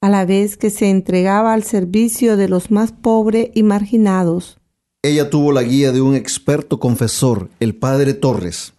a 0.00 0.08
la 0.08 0.24
vez 0.24 0.56
que 0.56 0.70
se 0.70 0.90
entregaba 0.90 1.52
al 1.52 1.64
servicio 1.64 2.36
de 2.36 2.48
los 2.48 2.70
más 2.70 2.92
pobres 2.92 3.50
y 3.54 3.62
marginados. 3.62 4.58
Ella 5.02 5.30
tuvo 5.30 5.50
la 5.50 5.62
guía 5.62 5.90
de 5.90 6.00
un 6.00 6.14
experto 6.14 6.78
confesor, 6.78 7.50
el 7.58 7.74
padre 7.74 8.14
Torres. 8.14 8.74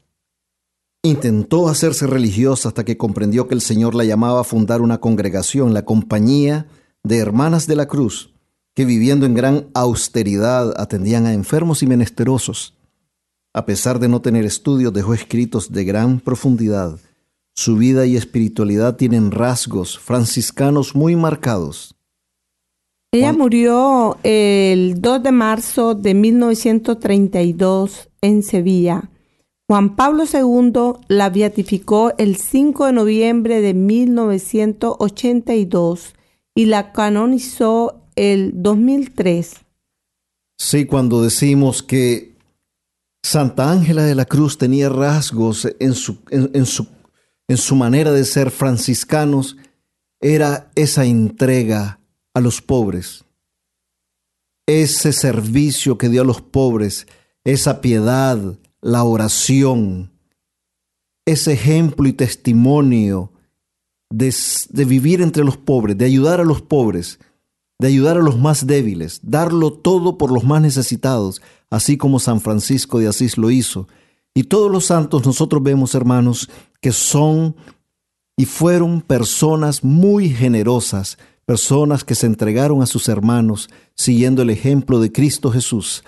Intentó 1.04 1.68
hacerse 1.68 2.08
religiosa 2.08 2.70
hasta 2.70 2.86
que 2.86 2.98
comprendió 2.98 3.50
que 3.50 3.56
el 3.56 3.62
Señor 3.62 3.94
la 3.94 4.06
llamaba 4.06 4.40
a 4.40 4.46
fundar 4.46 4.82
una 4.82 5.02
congregación, 5.02 5.74
la 5.74 5.84
Compañía 5.84 6.68
de 7.04 7.18
Hermanas 7.18 7.68
de 7.68 7.76
la 7.76 7.88
Cruz, 7.88 8.33
que 8.76 8.86
viviendo 8.86 9.26
en 9.26 9.34
gran 9.34 9.68
austeridad 9.74 10.74
atendían 10.78 11.26
a 11.26 11.34
enfermos 11.34 11.84
y 11.84 11.88
menesterosos. 11.88 12.76
A 13.54 13.66
pesar 13.66 14.00
de 14.00 14.08
no 14.08 14.22
tener 14.22 14.46
estudios, 14.46 14.94
dejó 14.94 15.14
escritos 15.14 15.72
de 15.72 15.84
gran 15.84 16.20
profundidad. 16.20 17.00
Su 17.56 17.78
vida 17.78 18.08
y 18.08 18.16
espiritualidad 18.16 18.96
tienen 18.96 19.30
rasgos 19.30 20.00
franciscanos 20.00 20.96
muy 20.96 21.16
marcados. 21.16 21.94
Ella 23.12 23.32
murió 23.32 24.18
el 24.24 25.00
2 25.00 25.22
de 25.22 25.32
marzo 25.32 25.94
de 25.94 26.16
1932 26.16 28.10
en 28.22 28.42
Sevilla. 28.42 29.12
Juan 29.70 29.96
Pablo 29.96 30.24
II 30.24 30.94
la 31.10 31.30
beatificó 31.30 32.12
el 32.18 32.38
5 32.38 32.88
de 32.88 32.94
noviembre 32.94 33.62
de 33.62 33.76
1982 33.76 36.16
y 36.56 36.66
la 36.66 36.92
canonizó 36.92 38.03
el 38.16 38.52
2003. 38.56 39.54
Sí, 40.58 40.86
cuando 40.86 41.24
decimos 41.24 41.84
que 41.84 42.34
Santa 43.24 43.72
Ángela 43.72 44.04
de 44.04 44.16
la 44.16 44.26
Cruz 44.26 44.58
tenía 44.58 44.90
rasgos 44.90 45.68
en 45.80 45.94
su, 45.94 46.18
en, 46.30 46.66
su, 46.66 46.88
en 47.48 47.58
su 47.58 47.76
manera 47.76 48.12
de 48.12 48.26
ser 48.26 48.52
franciscanos, 48.52 49.58
era 50.22 50.72
esa 50.76 51.06
entrega 51.06 52.00
a 52.34 52.42
los 52.42 52.62
pobres. 52.62 53.26
Ese 54.68 55.12
servicio 55.12 55.98
que 55.98 56.10
dio 56.10 56.22
a 56.22 56.26
los 56.26 56.42
pobres, 56.42 57.08
esa 57.44 57.82
piedad, 57.82 58.40
la 58.82 59.04
oración, 59.04 60.12
ese 61.26 61.54
ejemplo 61.54 62.08
y 62.08 62.14
testimonio 62.14 63.32
de, 64.10 64.34
de, 64.70 64.86
vivir 64.86 65.22
entre 65.22 65.44
los 65.44 65.58
pobres, 65.58 65.98
de 65.98 66.06
ayudar 66.06 66.40
a 66.40 66.46
los 66.46 66.62
pobres, 66.62 67.20
de 67.80 67.88
ayudar 67.88 68.18
a 68.18 68.22
los 68.22 68.38
más 68.38 68.68
débiles, 68.68 69.20
darlo 69.24 69.74
todo 69.74 70.18
por 70.18 70.32
los 70.32 70.44
más 70.44 70.62
necesitados, 70.62 71.42
así 71.70 71.98
como 71.98 72.20
San 72.20 72.40
Francisco 72.40 73.00
de 73.00 73.08
Asís 73.08 73.38
lo 73.38 73.52
hizo. 73.52 73.88
Y 74.34 74.44
todos 74.44 74.72
los 74.72 74.86
santos 74.86 75.26
nosotros 75.26 75.62
vemos, 75.62 75.96
hermanos, 75.96 76.50
que 76.82 76.92
son 76.92 77.56
y 78.38 78.46
fueron 78.46 79.02
personas 79.02 79.84
muy 79.84 80.30
generosas, 80.30 81.18
personas 81.46 82.04
que 82.04 82.16
se 82.16 82.26
entregaron 82.26 82.82
a 82.82 82.88
sus 82.88 83.10
hermanos 83.10 83.70
siguiendo 83.96 84.42
el 84.42 84.50
ejemplo 84.50 85.00
de 85.00 85.12
Cristo 85.12 85.52
Jesús, 85.52 86.04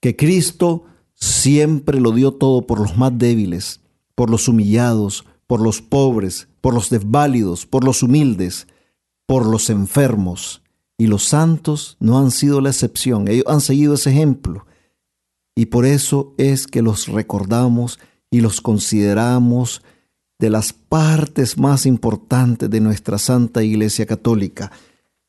que 0.00 0.16
Cristo 0.16 0.84
siempre 1.14 2.00
lo 2.00 2.12
dio 2.12 2.32
todo 2.32 2.66
por 2.66 2.80
los 2.80 2.96
más 2.96 3.16
débiles, 3.16 3.80
por 4.14 4.30
los 4.30 4.48
humillados, 4.48 5.24
por 5.46 5.60
los 5.60 5.80
pobres, 5.80 6.48
por 6.60 6.74
los 6.74 6.90
desválidos, 6.90 7.66
por 7.66 7.84
los 7.84 8.02
humildes, 8.02 8.66
por 9.26 9.46
los 9.46 9.70
enfermos. 9.70 10.62
Y 11.00 11.06
los 11.06 11.24
santos 11.24 11.96
no 11.98 12.18
han 12.18 12.30
sido 12.30 12.60
la 12.60 12.68
excepción, 12.68 13.26
ellos 13.26 13.46
han 13.48 13.62
seguido 13.62 13.94
ese 13.94 14.10
ejemplo. 14.10 14.66
Y 15.56 15.64
por 15.66 15.86
eso 15.86 16.34
es 16.36 16.66
que 16.66 16.82
los 16.82 17.08
recordamos 17.08 17.98
y 18.30 18.42
los 18.42 18.60
consideramos 18.60 19.80
de 20.38 20.50
las 20.50 20.74
partes 20.74 21.56
más 21.56 21.86
importantes 21.86 22.68
de 22.68 22.82
nuestra 22.82 23.16
Santa 23.16 23.62
Iglesia 23.62 24.04
Católica. 24.04 24.72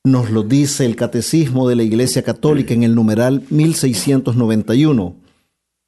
Nos 0.03 0.29
lo 0.29 0.43
dice 0.43 0.85
el 0.85 0.97
Catecismo 0.97 1.69
de 1.69 1.77
la 1.77 1.83
Iglesia 1.83 2.21
Católica 2.21 2.73
en 2.73 2.83
el 2.83 2.93
numeral 2.93 3.45
1691. 3.49 5.15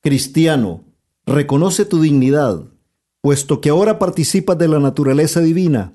Cristiano, 0.01 0.85
reconoce 1.25 1.83
tu 1.83 1.99
dignidad, 1.99 2.63
puesto 3.19 3.59
que 3.59 3.67
ahora 3.67 3.99
participas 3.99 4.57
de 4.57 4.69
la 4.69 4.79
naturaleza 4.79 5.41
divina. 5.41 5.91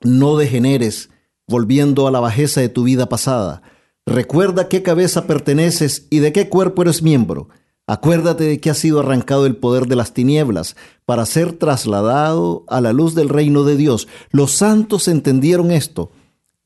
No 0.00 0.36
degeneres, 0.36 1.10
volviendo 1.48 2.06
a 2.06 2.10
la 2.10 2.20
bajeza 2.20 2.60
de 2.60 2.68
tu 2.68 2.84
vida 2.84 3.08
pasada. 3.08 3.62
Recuerda 4.06 4.68
qué 4.68 4.82
cabeza 4.82 5.26
perteneces 5.26 6.06
y 6.10 6.20
de 6.20 6.32
qué 6.32 6.48
cuerpo 6.48 6.82
eres 6.82 7.02
miembro 7.02 7.48
Acuérdate 7.88 8.44
de 8.44 8.60
que 8.60 8.68
ha 8.68 8.74
sido 8.74 9.00
arrancado 9.00 9.46
el 9.46 9.56
poder 9.56 9.86
de 9.86 9.96
las 9.96 10.12
tinieblas 10.12 10.76
para 11.06 11.24
ser 11.24 11.54
trasladado 11.54 12.66
a 12.68 12.82
la 12.82 12.92
luz 12.92 13.14
del 13.14 13.30
reino 13.30 13.64
de 13.64 13.78
Dios. 13.78 14.08
Los 14.30 14.52
santos 14.52 15.08
entendieron 15.08 15.70
esto. 15.70 16.12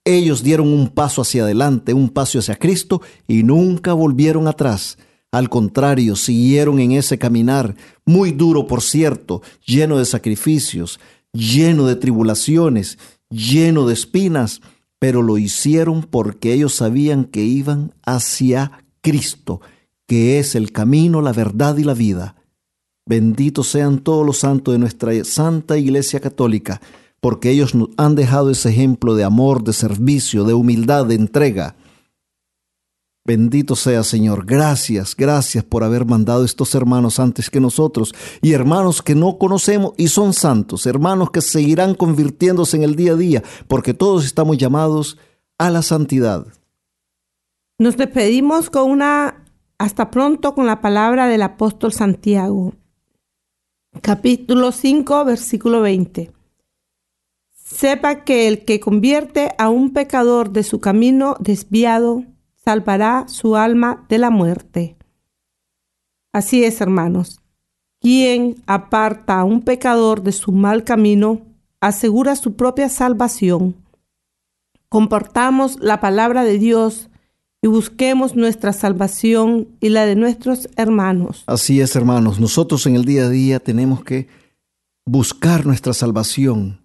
Ellos 0.04 0.42
dieron 0.42 0.66
un 0.66 0.88
paso 0.88 1.22
hacia 1.22 1.44
adelante, 1.44 1.94
un 1.94 2.08
paso 2.08 2.40
hacia 2.40 2.56
Cristo 2.56 3.02
y 3.28 3.44
nunca 3.44 3.92
volvieron 3.92 4.48
atrás. 4.48 4.98
Al 5.30 5.48
contrario, 5.48 6.16
siguieron 6.16 6.80
en 6.80 6.90
ese 6.90 7.18
caminar, 7.18 7.76
muy 8.04 8.32
duro 8.32 8.66
por 8.66 8.82
cierto, 8.82 9.42
lleno 9.64 9.98
de 9.98 10.06
sacrificios, 10.06 10.98
lleno 11.32 11.86
de 11.86 11.94
tribulaciones, 11.94 12.98
lleno 13.30 13.86
de 13.86 13.94
espinas, 13.94 14.60
pero 15.02 15.20
lo 15.20 15.36
hicieron 15.36 16.04
porque 16.04 16.52
ellos 16.52 16.76
sabían 16.76 17.24
que 17.24 17.42
iban 17.42 17.92
hacia 18.06 18.84
Cristo 19.00 19.60
que 20.06 20.38
es 20.38 20.54
el 20.54 20.70
camino, 20.70 21.22
la 21.22 21.32
verdad 21.32 21.76
y 21.76 21.82
la 21.82 21.92
vida. 21.92 22.36
Benditos 23.04 23.66
sean 23.66 23.98
todos 23.98 24.24
los 24.24 24.38
santos 24.38 24.72
de 24.72 24.78
nuestra 24.78 25.12
Santa 25.24 25.76
Iglesia 25.76 26.20
Católica, 26.20 26.80
porque 27.18 27.50
ellos 27.50 27.74
nos 27.74 27.88
han 27.96 28.14
dejado 28.14 28.48
ese 28.50 28.68
ejemplo 28.68 29.16
de 29.16 29.24
amor, 29.24 29.64
de 29.64 29.72
servicio, 29.72 30.44
de 30.44 30.54
humildad, 30.54 31.06
de 31.06 31.16
entrega. 31.16 31.74
Bendito 33.24 33.76
sea 33.76 34.02
Señor, 34.02 34.44
gracias, 34.44 35.14
gracias 35.14 35.62
por 35.62 35.84
haber 35.84 36.04
mandado 36.04 36.44
estos 36.44 36.74
hermanos 36.74 37.20
antes 37.20 37.50
que 37.50 37.60
nosotros 37.60 38.12
y 38.40 38.52
hermanos 38.52 39.00
que 39.00 39.14
no 39.14 39.38
conocemos 39.38 39.92
y 39.96 40.08
son 40.08 40.32
santos, 40.32 40.86
hermanos 40.86 41.30
que 41.30 41.40
seguirán 41.40 41.94
convirtiéndose 41.94 42.76
en 42.76 42.82
el 42.82 42.96
día 42.96 43.12
a 43.12 43.16
día, 43.16 43.42
porque 43.68 43.94
todos 43.94 44.24
estamos 44.24 44.58
llamados 44.58 45.18
a 45.56 45.70
la 45.70 45.82
santidad. 45.82 46.46
Nos 47.78 47.96
despedimos 47.96 48.70
con 48.70 48.90
una 48.90 49.44
hasta 49.78 50.10
pronto 50.10 50.54
con 50.54 50.66
la 50.66 50.80
palabra 50.80 51.28
del 51.28 51.42
apóstol 51.42 51.92
Santiago. 51.92 52.74
Capítulo 54.00 54.72
5, 54.72 55.24
versículo 55.24 55.80
20. 55.80 56.32
Sepa 57.52 58.24
que 58.24 58.48
el 58.48 58.64
que 58.64 58.80
convierte 58.80 59.54
a 59.58 59.68
un 59.68 59.92
pecador 59.92 60.50
de 60.50 60.62
su 60.64 60.80
camino 60.80 61.36
desviado, 61.40 62.24
salvará 62.64 63.26
su 63.28 63.56
alma 63.56 64.04
de 64.08 64.18
la 64.18 64.30
muerte. 64.30 64.96
Así 66.32 66.64
es, 66.64 66.80
hermanos. 66.80 67.40
Quien 68.00 68.56
aparta 68.66 69.40
a 69.40 69.44
un 69.44 69.62
pecador 69.62 70.22
de 70.22 70.32
su 70.32 70.52
mal 70.52 70.84
camino, 70.84 71.42
asegura 71.80 72.36
su 72.36 72.54
propia 72.54 72.88
salvación. 72.88 73.76
Comportamos 74.88 75.78
la 75.80 76.00
palabra 76.00 76.44
de 76.44 76.58
Dios 76.58 77.08
y 77.62 77.68
busquemos 77.68 78.34
nuestra 78.34 78.72
salvación 78.72 79.68
y 79.80 79.90
la 79.90 80.04
de 80.04 80.16
nuestros 80.16 80.68
hermanos. 80.76 81.44
Así 81.46 81.80
es, 81.80 81.94
hermanos. 81.94 82.40
Nosotros 82.40 82.86
en 82.86 82.96
el 82.96 83.04
día 83.04 83.26
a 83.26 83.28
día 83.30 83.60
tenemos 83.60 84.02
que 84.02 84.28
buscar 85.04 85.64
nuestra 85.64 85.94
salvación, 85.94 86.80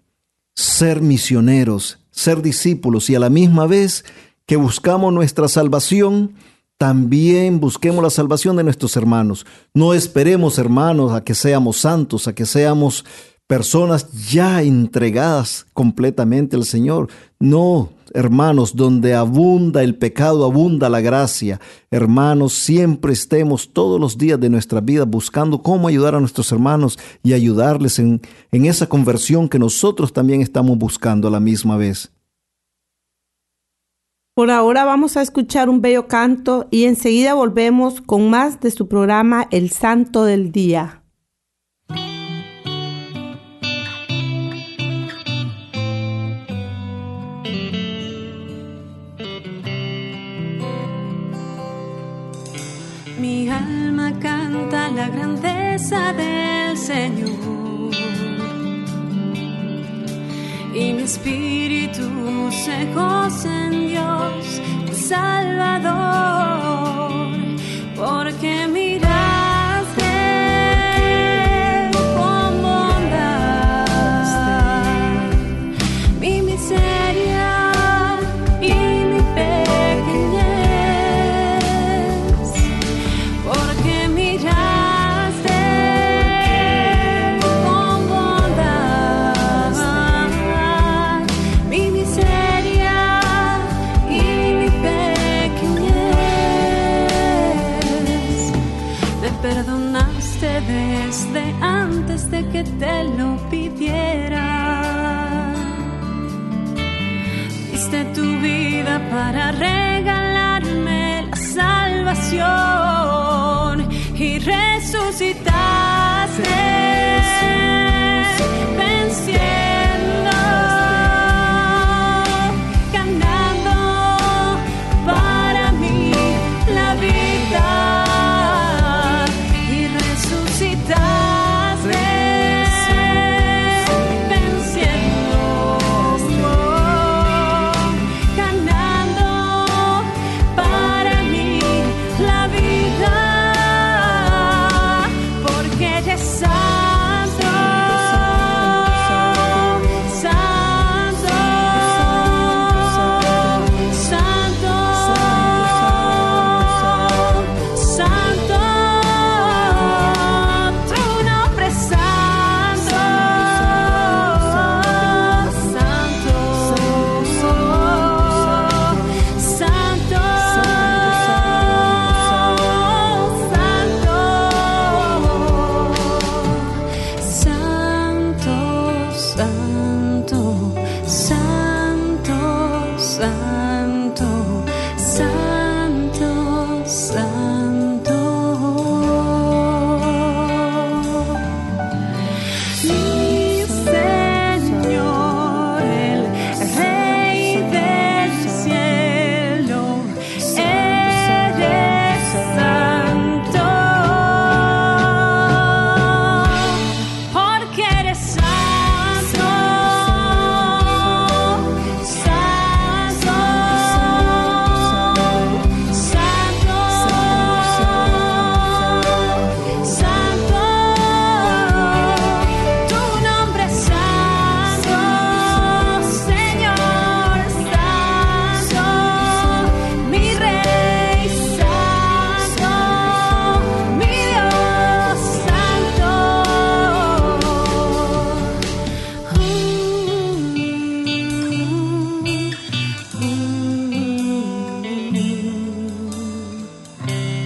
ser 0.55 1.01
misioneros, 1.01 1.99
ser 2.11 2.41
discípulos 2.41 3.09
y 3.09 3.15
a 3.15 3.19
la 3.19 3.29
misma 3.29 3.65
vez 3.65 4.05
que 4.47 4.55
buscamos 4.55 5.13
nuestra 5.13 5.47
salvación, 5.49 6.33
también 6.77 7.59
busquemos 7.59 8.01
la 8.03 8.09
salvación 8.09 8.55
de 8.55 8.63
nuestros 8.63 8.95
hermanos. 8.95 9.45
No 9.73 9.93
esperemos, 9.93 10.57
hermanos, 10.57 11.11
a 11.11 11.23
que 11.23 11.35
seamos 11.35 11.77
santos, 11.77 12.27
a 12.27 12.33
que 12.33 12.45
seamos 12.45 13.03
personas 13.45 14.09
ya 14.29 14.61
entregadas 14.61 15.65
completamente 15.73 16.55
al 16.55 16.63
Señor. 16.63 17.09
No, 17.39 17.89
hermanos, 18.13 18.73
donde 18.75 19.15
abunda 19.15 19.83
el 19.83 19.95
pecado, 19.95 20.45
abunda 20.45 20.89
la 20.89 21.01
gracia. 21.01 21.59
Hermanos, 21.91 22.53
siempre 22.53 23.11
estemos 23.11 23.73
todos 23.73 23.99
los 23.99 24.17
días 24.17 24.39
de 24.39 24.49
nuestra 24.49 24.79
vida 24.79 25.03
buscando 25.03 25.61
cómo 25.61 25.89
ayudar 25.89 26.15
a 26.15 26.21
nuestros 26.21 26.51
hermanos 26.53 26.97
y 27.21 27.33
ayudarles 27.33 27.99
en, 27.99 28.21
en 28.51 28.65
esa 28.65 28.87
conversión 28.87 29.49
que 29.49 29.59
nosotros 29.59 30.13
también 30.13 30.41
estamos 30.41 30.77
buscando 30.77 31.27
a 31.27 31.31
la 31.31 31.41
misma 31.41 31.75
vez. 31.75 32.11
Por 34.37 34.51
ahora 34.51 34.85
vamos 34.85 35.17
a 35.17 35.23
escuchar 35.23 35.67
un 35.67 35.81
bello 35.81 36.07
canto 36.07 36.67
y 36.69 36.83
enseguida 36.83 37.33
volvemos 37.33 38.01
con 38.01 38.29
más 38.29 38.59
de 38.59 38.69
su 38.69 38.87
programa 38.87 39.47
El 39.49 39.71
Santo 39.71 40.25
del 40.25 40.51
Día. 40.51 41.01
Mi 53.19 53.49
alma 53.49 54.19
canta 54.19 54.91
la 54.91 55.09
grandeza 55.09 56.13
del 56.13 56.77
Señor 56.77 57.66
y 60.79 60.93
mi 60.93 61.03
espíritu 61.03 62.03
se 62.51 62.85
goza 62.93 63.49
en 63.65 63.87
Dios, 63.89 64.61
Salvador, 64.91 66.36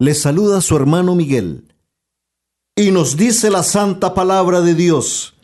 Le 0.00 0.14
saluda 0.14 0.60
su 0.60 0.76
hermano 0.76 1.16
Miguel. 1.16 1.74
Y 2.76 2.92
nos 2.92 3.16
dice 3.16 3.50
la 3.50 3.64
santa 3.64 4.14
palabra 4.14 4.60
de 4.60 4.76
Dios. 4.76 5.34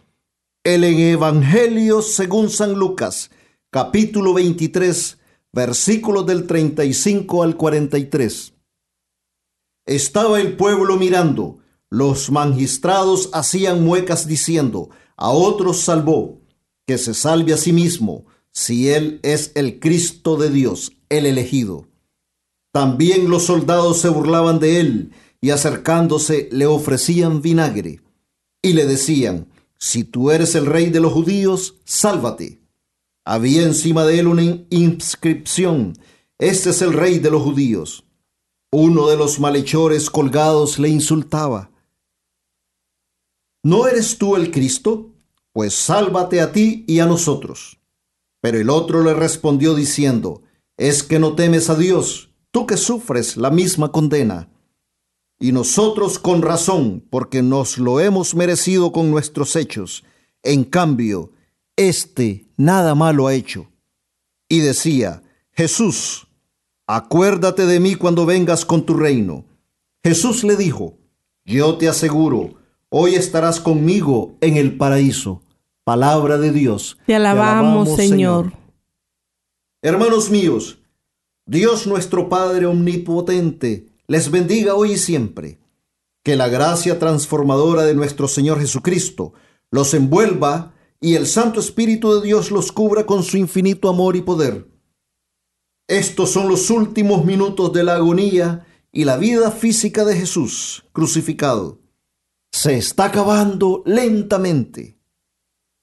El 0.62 0.84
Evangelio 0.84 2.02
según 2.02 2.48
San 2.50 2.74
Lucas, 2.74 3.32
capítulo 3.70 4.32
23, 4.32 5.18
versículos 5.52 6.24
del 6.26 6.46
35 6.46 7.42
al 7.42 7.56
43. 7.56 8.54
Estaba 9.86 10.40
el 10.40 10.56
pueblo 10.56 10.98
mirando, 10.98 11.58
los 11.90 12.30
magistrados 12.30 13.30
hacían 13.32 13.82
muecas 13.82 14.28
diciendo, 14.28 14.90
a 15.16 15.30
otros 15.30 15.80
salvó, 15.80 16.42
que 16.86 16.98
se 16.98 17.14
salve 17.14 17.54
a 17.54 17.56
sí 17.56 17.72
mismo, 17.72 18.24
si 18.52 18.90
él 18.90 19.18
es 19.24 19.50
el 19.56 19.80
Cristo 19.80 20.36
de 20.36 20.50
Dios, 20.50 20.92
el 21.08 21.26
elegido. 21.26 21.88
También 22.74 23.30
los 23.30 23.44
soldados 23.44 23.98
se 23.98 24.08
burlaban 24.08 24.58
de 24.58 24.80
él 24.80 25.12
y 25.40 25.50
acercándose 25.50 26.48
le 26.50 26.66
ofrecían 26.66 27.40
vinagre 27.40 28.00
y 28.62 28.72
le 28.72 28.84
decían, 28.84 29.46
si 29.78 30.02
tú 30.02 30.32
eres 30.32 30.56
el 30.56 30.66
rey 30.66 30.90
de 30.90 30.98
los 30.98 31.12
judíos, 31.12 31.76
sálvate. 31.84 32.60
Había 33.24 33.62
encima 33.62 34.04
de 34.04 34.18
él 34.18 34.26
una 34.26 34.42
inscripción, 34.70 35.96
este 36.40 36.70
es 36.70 36.82
el 36.82 36.94
rey 36.94 37.20
de 37.20 37.30
los 37.30 37.42
judíos. 37.42 38.06
Uno 38.72 39.06
de 39.06 39.18
los 39.18 39.38
malhechores 39.38 40.10
colgados 40.10 40.80
le 40.80 40.88
insultaba. 40.88 41.70
¿No 43.62 43.86
eres 43.86 44.18
tú 44.18 44.34
el 44.34 44.50
Cristo? 44.50 45.12
Pues 45.52 45.74
sálvate 45.74 46.40
a 46.40 46.50
ti 46.50 46.84
y 46.88 46.98
a 46.98 47.06
nosotros. 47.06 47.78
Pero 48.40 48.58
el 48.58 48.68
otro 48.68 49.04
le 49.04 49.14
respondió 49.14 49.76
diciendo, 49.76 50.42
¿es 50.76 51.04
que 51.04 51.20
no 51.20 51.36
temes 51.36 51.70
a 51.70 51.76
Dios, 51.76 52.33
tú 52.54 52.66
que 52.66 52.76
sufres 52.76 53.36
la 53.36 53.50
misma 53.50 53.90
condena? 53.90 54.48
Y 55.40 55.50
nosotros 55.50 56.20
con 56.20 56.40
razón, 56.40 57.04
porque 57.10 57.42
nos 57.42 57.78
lo 57.78 57.98
hemos 57.98 58.36
merecido 58.36 58.92
con 58.92 59.10
nuestros 59.10 59.56
hechos. 59.56 60.04
En 60.44 60.62
cambio, 60.62 61.32
éste 61.74 62.46
nada 62.56 62.94
malo 62.94 63.26
ha 63.26 63.34
hecho. 63.34 63.66
Y 64.48 64.60
decía, 64.60 65.24
Jesús, 65.50 66.28
acuérdate 66.86 67.66
de 67.66 67.80
mí 67.80 67.96
cuando 67.96 68.24
vengas 68.24 68.64
con 68.64 68.86
tu 68.86 68.94
reino. 68.94 69.44
Jesús 70.04 70.44
le 70.44 70.54
dijo, 70.54 70.96
yo 71.44 71.76
te 71.76 71.88
aseguro, 71.88 72.54
hoy 72.88 73.16
estarás 73.16 73.58
conmigo 73.58 74.36
en 74.40 74.56
el 74.56 74.76
paraíso. 74.76 75.42
Palabra 75.82 76.38
de 76.38 76.52
Dios. 76.52 76.98
Te 77.04 77.16
alabamos, 77.16 77.96
Señor. 77.96 78.52
Hermanos 79.82 80.30
míos, 80.30 80.78
Dios 81.46 81.86
nuestro 81.86 82.30
Padre 82.30 82.64
Omnipotente, 82.64 83.92
les 84.06 84.30
bendiga 84.30 84.74
hoy 84.74 84.92
y 84.92 84.96
siempre. 84.96 85.60
Que 86.22 86.36
la 86.36 86.48
gracia 86.48 86.98
transformadora 86.98 87.82
de 87.82 87.94
nuestro 87.94 88.28
Señor 88.28 88.60
Jesucristo 88.60 89.34
los 89.70 89.92
envuelva 89.92 90.74
y 91.00 91.16
el 91.16 91.26
Santo 91.26 91.60
Espíritu 91.60 92.14
de 92.14 92.26
Dios 92.26 92.50
los 92.50 92.72
cubra 92.72 93.04
con 93.04 93.22
su 93.22 93.36
infinito 93.36 93.90
amor 93.90 94.16
y 94.16 94.22
poder. 94.22 94.70
Estos 95.86 96.30
son 96.30 96.48
los 96.48 96.70
últimos 96.70 97.26
minutos 97.26 97.74
de 97.74 97.84
la 97.84 97.96
agonía 97.96 98.66
y 98.90 99.04
la 99.04 99.18
vida 99.18 99.50
física 99.50 100.06
de 100.06 100.16
Jesús 100.16 100.84
crucificado. 100.92 101.78
Se 102.52 102.78
está 102.78 103.06
acabando 103.06 103.82
lentamente. 103.84 104.98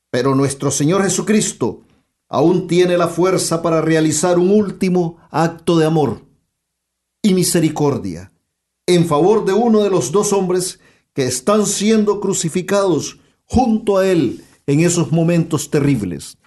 Pero 0.09 0.34
nuestro 0.34 0.72
Señor 0.72 1.03
Jesucristo 1.03 1.84
aún 2.32 2.65
tiene 2.67 2.97
la 2.97 3.09
fuerza 3.09 3.61
para 3.61 3.82
realizar 3.82 4.39
un 4.39 4.49
último 4.49 5.17
acto 5.29 5.77
de 5.77 5.86
amor 5.86 6.21
y 7.21 7.34
misericordia 7.34 8.32
en 8.88 9.05
favor 9.05 9.45
de 9.45 9.53
uno 9.53 9.82
de 9.84 9.89
los 9.89 10.11
dos 10.13 10.32
hombres 10.32 10.79
que 11.13 11.25
están 11.25 11.65
siendo 11.65 12.21
crucificados 12.21 13.19
junto 13.45 13.97
a 13.97 14.07
Él 14.07 14.45
en 14.65 14.79
esos 14.79 15.11
momentos 15.11 15.69
terribles. 15.69 16.38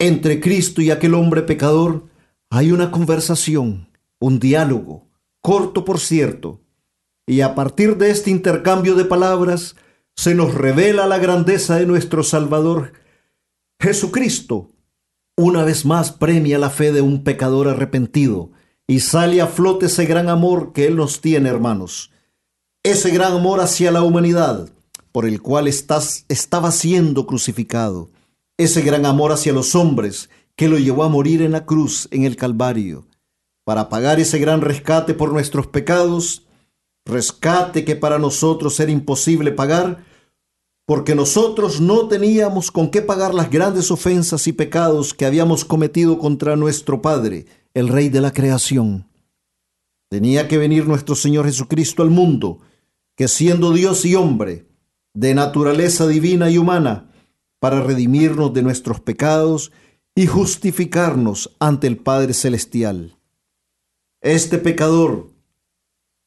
Entre 0.00 0.40
Cristo 0.40 0.82
y 0.82 0.90
aquel 0.90 1.14
hombre 1.14 1.42
pecador 1.42 2.08
hay 2.50 2.72
una 2.72 2.90
conversación, 2.90 3.88
un 4.18 4.40
diálogo, 4.40 5.06
corto 5.40 5.84
por 5.84 6.00
cierto, 6.00 6.60
y 7.26 7.42
a 7.42 7.54
partir 7.54 7.96
de 7.96 8.10
este 8.10 8.30
intercambio 8.30 8.96
de 8.96 9.04
palabras 9.04 9.76
se 10.16 10.34
nos 10.34 10.52
revela 10.52 11.06
la 11.06 11.18
grandeza 11.18 11.76
de 11.76 11.86
nuestro 11.86 12.24
Salvador. 12.24 12.92
Jesucristo 13.84 14.70
una 15.36 15.62
vez 15.62 15.84
más 15.84 16.10
premia 16.10 16.58
la 16.58 16.70
fe 16.70 16.90
de 16.90 17.02
un 17.02 17.22
pecador 17.22 17.68
arrepentido 17.68 18.50
y 18.86 19.00
sale 19.00 19.42
a 19.42 19.46
flote 19.46 19.86
ese 19.86 20.06
gran 20.06 20.30
amor 20.30 20.72
que 20.72 20.86
Él 20.86 20.96
nos 20.96 21.20
tiene, 21.20 21.50
hermanos. 21.50 22.10
Ese 22.82 23.10
gran 23.10 23.34
amor 23.34 23.60
hacia 23.60 23.90
la 23.90 24.00
humanidad 24.00 24.70
por 25.12 25.26
el 25.26 25.42
cual 25.42 25.68
estás, 25.68 26.24
estaba 26.30 26.70
siendo 26.70 27.26
crucificado. 27.26 28.10
Ese 28.56 28.80
gran 28.80 29.04
amor 29.04 29.32
hacia 29.32 29.52
los 29.52 29.74
hombres 29.74 30.30
que 30.56 30.66
lo 30.66 30.78
llevó 30.78 31.04
a 31.04 31.10
morir 31.10 31.42
en 31.42 31.52
la 31.52 31.66
cruz, 31.66 32.08
en 32.10 32.24
el 32.24 32.36
Calvario, 32.36 33.06
para 33.64 33.90
pagar 33.90 34.18
ese 34.18 34.38
gran 34.38 34.62
rescate 34.62 35.12
por 35.12 35.30
nuestros 35.30 35.66
pecados, 35.66 36.46
rescate 37.04 37.84
que 37.84 37.96
para 37.96 38.18
nosotros 38.18 38.80
era 38.80 38.92
imposible 38.92 39.52
pagar, 39.52 40.06
porque 40.86 41.14
nosotros 41.14 41.80
no 41.80 42.08
teníamos 42.08 42.70
con 42.70 42.90
qué 42.90 43.00
pagar 43.00 43.34
las 43.34 43.50
grandes 43.50 43.90
ofensas 43.90 44.46
y 44.46 44.52
pecados 44.52 45.14
que 45.14 45.24
habíamos 45.24 45.64
cometido 45.64 46.18
contra 46.18 46.56
nuestro 46.56 47.00
Padre, 47.00 47.46
el 47.72 47.88
Rey 47.88 48.10
de 48.10 48.20
la 48.20 48.32
creación. 48.32 49.08
Tenía 50.10 50.46
que 50.46 50.58
venir 50.58 50.86
nuestro 50.86 51.14
Señor 51.14 51.46
Jesucristo 51.46 52.02
al 52.02 52.10
mundo, 52.10 52.60
que 53.16 53.28
siendo 53.28 53.72
Dios 53.72 54.04
y 54.04 54.14
hombre, 54.14 54.66
de 55.14 55.34
naturaleza 55.34 56.06
divina 56.06 56.50
y 56.50 56.58
humana, 56.58 57.10
para 57.60 57.80
redimirnos 57.80 58.52
de 58.52 58.62
nuestros 58.62 59.00
pecados 59.00 59.72
y 60.14 60.26
justificarnos 60.26 61.56
ante 61.58 61.86
el 61.86 61.96
Padre 61.96 62.34
Celestial. 62.34 63.16
Este 64.20 64.58
pecador, 64.58 65.30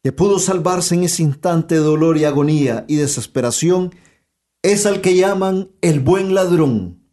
que 0.03 0.11
pudo 0.11 0.39
salvarse 0.39 0.95
en 0.95 1.03
ese 1.03 1.21
instante 1.21 1.75
de 1.75 1.81
dolor 1.81 2.17
y 2.17 2.25
agonía 2.25 2.85
y 2.87 2.95
desesperación, 2.95 3.93
es 4.61 4.85
al 4.85 5.01
que 5.01 5.15
llaman 5.15 5.71
el 5.81 5.99
buen 5.99 6.33
ladrón, 6.33 7.03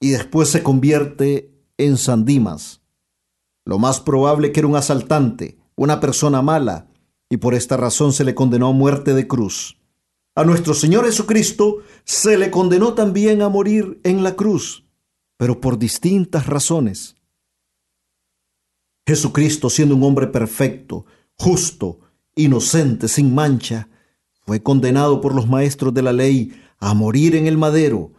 y 0.00 0.10
después 0.10 0.48
se 0.48 0.62
convierte 0.62 1.52
en 1.76 1.96
Sandimas, 1.96 2.82
lo 3.64 3.78
más 3.78 4.00
probable 4.00 4.52
que 4.52 4.60
era 4.60 4.68
un 4.68 4.76
asaltante, 4.76 5.58
una 5.76 6.00
persona 6.00 6.42
mala, 6.42 6.88
y 7.28 7.36
por 7.36 7.54
esta 7.54 7.76
razón 7.76 8.12
se 8.12 8.24
le 8.24 8.34
condenó 8.34 8.68
a 8.68 8.72
muerte 8.72 9.14
de 9.14 9.26
cruz. 9.26 9.78
A 10.34 10.44
nuestro 10.44 10.72
Señor 10.72 11.04
Jesucristo 11.04 11.78
se 12.04 12.38
le 12.38 12.50
condenó 12.50 12.94
también 12.94 13.42
a 13.42 13.48
morir 13.48 14.00
en 14.04 14.22
la 14.22 14.36
cruz, 14.36 14.86
pero 15.36 15.60
por 15.60 15.78
distintas 15.78 16.46
razones. 16.46 17.16
Jesucristo, 19.06 19.68
siendo 19.68 19.96
un 19.96 20.04
hombre 20.04 20.28
perfecto, 20.28 21.06
justo, 21.36 22.00
inocente, 22.34 23.08
sin 23.08 23.34
mancha, 23.34 23.88
fue 24.48 24.62
condenado 24.62 25.20
por 25.20 25.34
los 25.34 25.46
maestros 25.46 25.92
de 25.92 26.00
la 26.00 26.14
ley 26.14 26.58
a 26.78 26.94
morir 26.94 27.36
en 27.36 27.46
el 27.46 27.58
madero, 27.58 28.12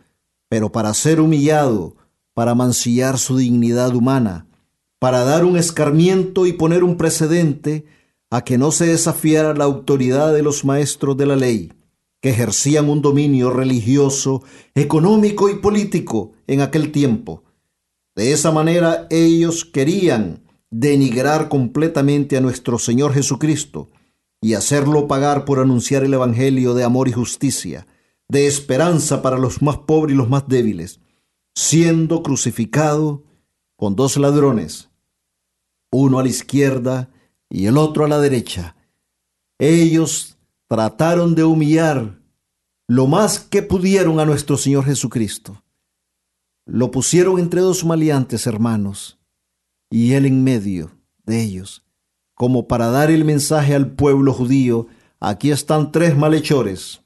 pero 0.48 0.72
para 0.72 0.94
ser 0.94 1.20
humillado, 1.20 1.96
para 2.36 2.54
mancillar 2.54 3.18
su 3.18 3.38
dignidad 3.38 3.96
humana, 3.96 4.46
para 5.00 5.24
dar 5.24 5.44
un 5.44 5.58
escarmiento 5.58 6.46
y 6.46 6.54
poner 6.54 6.84
un 6.84 6.98
precedente 6.98 7.86
a 8.30 8.44
que 8.44 8.60
no 8.60 8.70
se 8.70 8.86
desafiara 8.86 9.56
la 9.56 9.64
autoridad 9.64 10.32
de 10.32 10.44
los 10.44 10.64
maestros 10.66 11.18
de 11.18 11.26
la 11.26 11.36
ley, 11.36 11.74
que 12.22 12.30
ejercían 12.30 12.92
un 12.92 13.02
dominio 13.02 13.50
religioso, 13.50 14.44
económico 14.76 15.50
y 15.50 15.56
político 15.56 16.34
en 16.46 16.62
aquel 16.62 16.92
tiempo. 16.92 17.44
De 18.16 18.34
esa 18.34 18.52
manera 18.52 19.08
ellos 19.10 19.66
querían 19.66 20.44
denigrar 20.70 21.50
completamente 21.50 22.38
a 22.38 22.42
nuestro 22.42 22.78
Señor 22.78 23.16
Jesucristo 23.16 23.90
y 24.42 24.54
hacerlo 24.54 25.08
pagar 25.08 25.46
por 25.46 25.60
anunciar 25.60 26.04
el 26.04 26.14
Evangelio 26.14 26.74
de 26.74 26.84
amor 26.84 27.08
y 27.08 27.12
justicia, 27.12 27.88
de 28.28 28.48
esperanza 28.48 29.22
para 29.22 29.38
los 29.38 29.62
más 29.62 29.78
pobres 29.80 30.14
y 30.14 30.18
los 30.18 30.30
más 30.30 30.48
débiles, 30.48 31.00
siendo 31.56 32.24
crucificado 32.24 33.24
con 33.76 33.96
dos 33.96 34.18
ladrones, 34.18 34.90
uno 35.92 36.20
a 36.20 36.24
la 36.24 36.30
izquierda 36.30 37.10
y 37.50 37.66
el 37.66 37.78
otro 37.78 38.06
a 38.06 38.08
la 38.08 38.20
derecha. 38.20 38.76
Ellos 39.58 40.38
trataron 40.68 41.36
de 41.36 41.44
humillar 41.44 42.20
lo 42.88 43.08
más 43.08 43.40
que 43.40 43.62
pudieron 43.62 44.20
a 44.20 44.26
nuestro 44.26 44.58
Señor 44.58 44.86
Jesucristo. 44.86 45.64
Lo 46.66 46.92
pusieron 46.92 47.40
entre 47.40 47.62
dos 47.62 47.84
maleantes 47.84 48.48
hermanos 48.48 49.20
y 49.90 50.14
él 50.14 50.26
en 50.26 50.44
medio 50.44 50.92
de 51.24 51.42
ellos, 51.42 51.84
como 52.40 52.70
para 52.70 52.88
dar 52.88 53.12
el 53.12 53.26
mensaje 53.26 53.76
al 53.76 53.92
pueblo 53.92 54.32
judío, 54.32 54.88
aquí 55.20 55.52
están 55.52 55.92
tres 55.92 56.16
malhechores, 56.16 57.04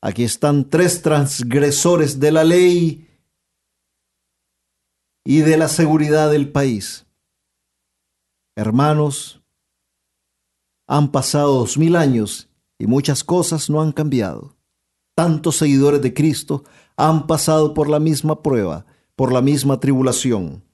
aquí 0.00 0.24
están 0.24 0.70
tres 0.70 1.02
transgresores 1.02 2.18
de 2.20 2.32
la 2.32 2.42
ley 2.42 3.06
y 5.26 5.40
de 5.40 5.58
la 5.58 5.68
seguridad 5.68 6.30
del 6.30 6.50
país. 6.52 7.04
Hermanos, 8.56 9.42
han 10.88 11.12
pasado 11.12 11.58
dos 11.58 11.76
mil 11.76 11.94
años 11.94 12.48
y 12.78 12.86
muchas 12.86 13.24
cosas 13.24 13.68
no 13.68 13.82
han 13.82 13.92
cambiado. 13.92 14.56
Tantos 15.14 15.56
seguidores 15.56 16.00
de 16.00 16.14
Cristo 16.14 16.64
han 16.96 17.26
pasado 17.26 17.74
por 17.74 17.90
la 17.90 18.00
misma 18.00 18.42
prueba, 18.42 18.86
por 19.16 19.32
la 19.32 19.42
misma 19.42 19.80
tribulación. 19.80 20.65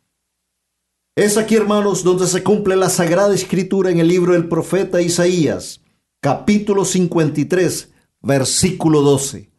Es 1.14 1.36
aquí, 1.36 1.56
hermanos, 1.56 2.04
donde 2.04 2.26
se 2.26 2.42
cumple 2.42 2.76
la 2.76 2.88
sagrada 2.88 3.34
escritura 3.34 3.90
en 3.90 3.98
el 3.98 4.08
libro 4.08 4.32
del 4.32 4.48
profeta 4.48 5.00
Isaías, 5.00 5.80
capítulo 6.20 6.84
53, 6.84 7.90
versículo 8.22 9.02
12. 9.02 9.50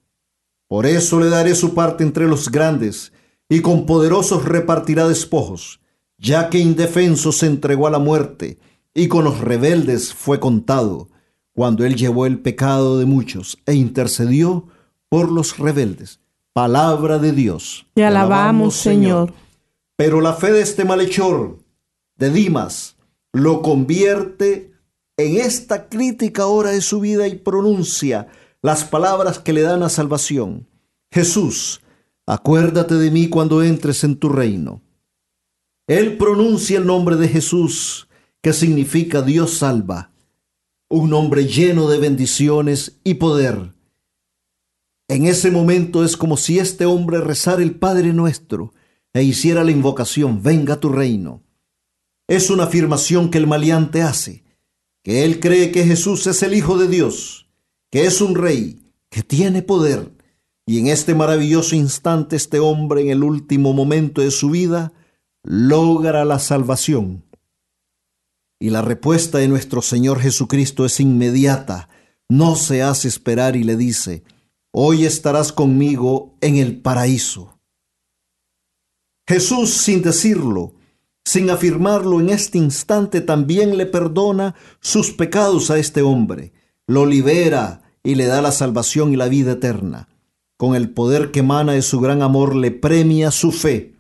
Por 0.68 0.86
eso 0.86 1.20
le 1.20 1.30
daré 1.30 1.56
su 1.56 1.74
parte 1.74 2.04
entre 2.04 2.28
los 2.28 2.50
grandes, 2.50 3.14
y 3.50 3.62
con 3.62 3.86
poderosos 3.86 4.46
repartirá 4.46 5.08
despojos 5.08 5.80
ya 6.24 6.50
que 6.50 6.58
indefenso 6.58 7.32
se 7.34 7.48
entregó 7.48 7.86
a 7.86 7.92
la 7.92 8.00
muerte 8.00 8.58
y 8.94 9.10
con 9.10 9.26
los 9.26 9.42
rebeldes 9.42 10.14
fue 10.14 10.40
contado, 10.40 11.10
cuando 11.52 11.86
él 11.86 11.96
llevó 11.96 12.26
el 12.26 12.40
pecado 12.40 12.98
de 12.98 13.06
muchos 13.06 13.60
e 13.66 13.74
intercedió 13.74 14.68
por 15.10 15.32
los 15.32 15.58
rebeldes. 15.58 16.22
Palabra 16.54 17.20
de 17.20 17.34
Dios. 17.34 17.86
Te 17.94 18.06
alabamos, 18.06 18.76
Señor. 18.76 19.34
Pero 19.96 20.22
la 20.22 20.34
fe 20.34 20.52
de 20.52 20.62
este 20.62 20.86
malhechor, 20.86 21.60
de 22.16 22.30
Dimas, 22.30 22.98
lo 23.32 23.62
convierte 23.62 24.74
en 25.18 25.38
esta 25.38 25.90
crítica 25.90 26.48
hora 26.48 26.72
de 26.72 26.82
su 26.82 27.00
vida 27.00 27.28
y 27.28 27.36
pronuncia 27.36 28.28
las 28.62 28.84
palabras 28.84 29.40
que 29.40 29.54
le 29.54 29.62
dan 29.62 29.82
la 29.82 29.90
salvación. 29.90 30.68
Jesús, 31.12 31.82
acuérdate 32.26 32.96
de 32.96 33.12
mí 33.12 33.30
cuando 33.30 33.62
entres 33.62 34.04
en 34.04 34.18
tu 34.18 34.30
reino. 34.30 34.82
Él 35.88 36.18
pronuncia 36.18 36.78
el 36.78 36.86
nombre 36.86 37.18
de 37.18 37.28
Jesús, 37.28 38.08
que 38.42 38.54
significa 38.54 39.22
Dios 39.22 39.56
salva, 39.56 40.12
un 40.90 41.10
nombre 41.10 41.46
lleno 41.46 41.90
de 41.90 42.00
bendiciones 42.00 43.00
y 43.04 43.16
poder. 43.16 43.74
En 45.08 45.28
ese 45.28 45.52
momento 45.52 46.04
es 46.04 46.18
como 46.18 46.38
si 46.38 46.58
este 46.58 46.86
hombre 46.86 47.20
rezara 47.20 47.62
el 47.62 47.76
Padre 47.76 48.14
nuestro 48.14 48.74
e 49.14 49.24
hiciera 49.24 49.64
la 49.64 49.72
invocación, 49.72 50.42
venga 50.42 50.80
tu 50.80 50.90
reino. 50.90 51.44
Es 52.28 52.50
una 52.50 52.64
afirmación 52.64 53.30
que 53.30 53.38
el 53.38 53.48
maleante 53.48 54.02
hace, 54.02 54.44
que 55.04 55.24
él 55.24 55.40
cree 55.40 55.72
que 55.72 55.86
Jesús 55.86 56.26
es 56.28 56.42
el 56.44 56.54
Hijo 56.54 56.78
de 56.78 56.88
Dios, 56.88 57.48
que 57.92 58.06
es 58.06 58.22
un 58.22 58.36
rey, 58.36 58.92
que 59.10 59.22
tiene 59.22 59.62
poder, 59.62 60.12
y 60.66 60.80
en 60.80 60.88
este 60.88 61.14
maravilloso 61.14 61.76
instante 61.76 62.36
este 62.36 62.60
hombre 62.60 63.02
en 63.02 63.10
el 63.10 63.24
último 63.24 63.74
momento 63.74 64.22
de 64.22 64.32
su 64.32 64.50
vida 64.50 64.94
logra 65.44 66.26
la 66.26 66.40
salvación. 66.40 67.26
Y 68.60 68.70
la 68.70 68.82
respuesta 68.82 69.40
de 69.40 69.50
nuestro 69.50 69.82
Señor 69.82 70.20
Jesucristo 70.22 70.86
es 70.86 71.02
inmediata, 71.02 71.90
no 72.30 72.56
se 72.56 72.82
hace 72.82 73.10
esperar 73.10 73.58
y 73.58 73.64
le 73.64 73.76
dice, 73.76 74.24
hoy 74.72 75.06
estarás 75.06 75.52
conmigo 75.52 76.38
en 76.40 76.56
el 76.56 76.82
paraíso. 76.82 77.53
Jesús, 79.28 79.72
sin 79.72 80.02
decirlo, 80.02 80.74
sin 81.26 81.50
afirmarlo 81.50 82.20
en 82.20 82.30
este 82.30 82.58
instante, 82.58 83.22
también 83.22 83.78
le 83.78 83.86
perdona 83.86 84.56
sus 84.82 85.12
pecados 85.12 85.72
a 85.72 85.78
este 85.78 86.02
hombre, 86.02 86.54
lo 86.88 87.06
libera 87.06 87.82
y 88.04 88.16
le 88.16 88.26
da 88.26 88.42
la 88.42 88.52
salvación 88.52 89.14
y 89.14 89.16
la 89.16 89.28
vida 89.28 89.54
eterna. 89.54 90.10
Con 90.58 90.76
el 90.76 90.90
poder 90.90 91.32
que 91.32 91.40
emana 91.40 91.74
de 91.74 91.82
su 91.82 92.00
gran 92.00 92.22
amor 92.22 92.56
le 92.56 92.72
premia 92.72 93.32
su 93.32 93.52
fe 93.52 93.94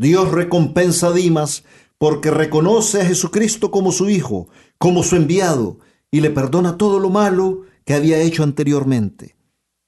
Dios 0.00 0.32
recompensa 0.32 1.08
a 1.08 1.12
Dimas 1.12 1.62
porque 1.98 2.30
reconoce 2.30 3.02
a 3.02 3.04
Jesucristo 3.04 3.70
como 3.70 3.92
su 3.92 4.08
Hijo, 4.08 4.48
como 4.78 5.02
su 5.02 5.16
enviado, 5.16 5.78
y 6.10 6.22
le 6.22 6.30
perdona 6.30 6.78
todo 6.78 6.98
lo 6.98 7.10
malo 7.10 7.64
que 7.84 7.92
había 7.92 8.18
hecho 8.22 8.42
anteriormente. 8.42 9.36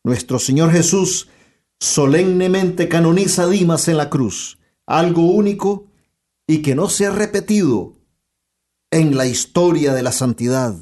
Nuestro 0.05 0.39
Señor 0.39 0.71
Jesús 0.71 1.31
solemnemente 1.83 2.89
canoniza 2.89 3.43
a 3.43 3.49
Dimas 3.49 3.89
en 3.89 3.97
la 3.97 4.09
cruz, 4.09 4.61
algo 4.87 5.23
único 5.23 5.89
y 6.47 6.63
que 6.63 6.77
no 6.77 6.89
se 6.89 7.07
ha 7.07 7.11
repetido 7.11 7.95
en 8.93 9.17
la 9.17 9.27
historia 9.27 9.93
de 9.93 10.05
la 10.05 10.13
santidad. 10.13 10.77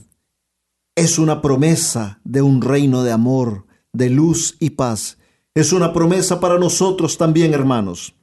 Es 0.95 1.19
una 1.19 1.41
promesa 1.41 2.21
de 2.25 2.43
un 2.43 2.61
reino 2.61 3.03
de 3.03 3.13
amor, 3.13 3.65
de 3.95 4.11
luz 4.11 4.59
y 4.61 4.71
paz. 4.71 5.17
Es 5.55 5.73
una 5.73 5.95
promesa 5.95 6.39
para 6.39 6.59
nosotros 6.59 7.17
también, 7.17 7.55
hermanos. 7.55 8.15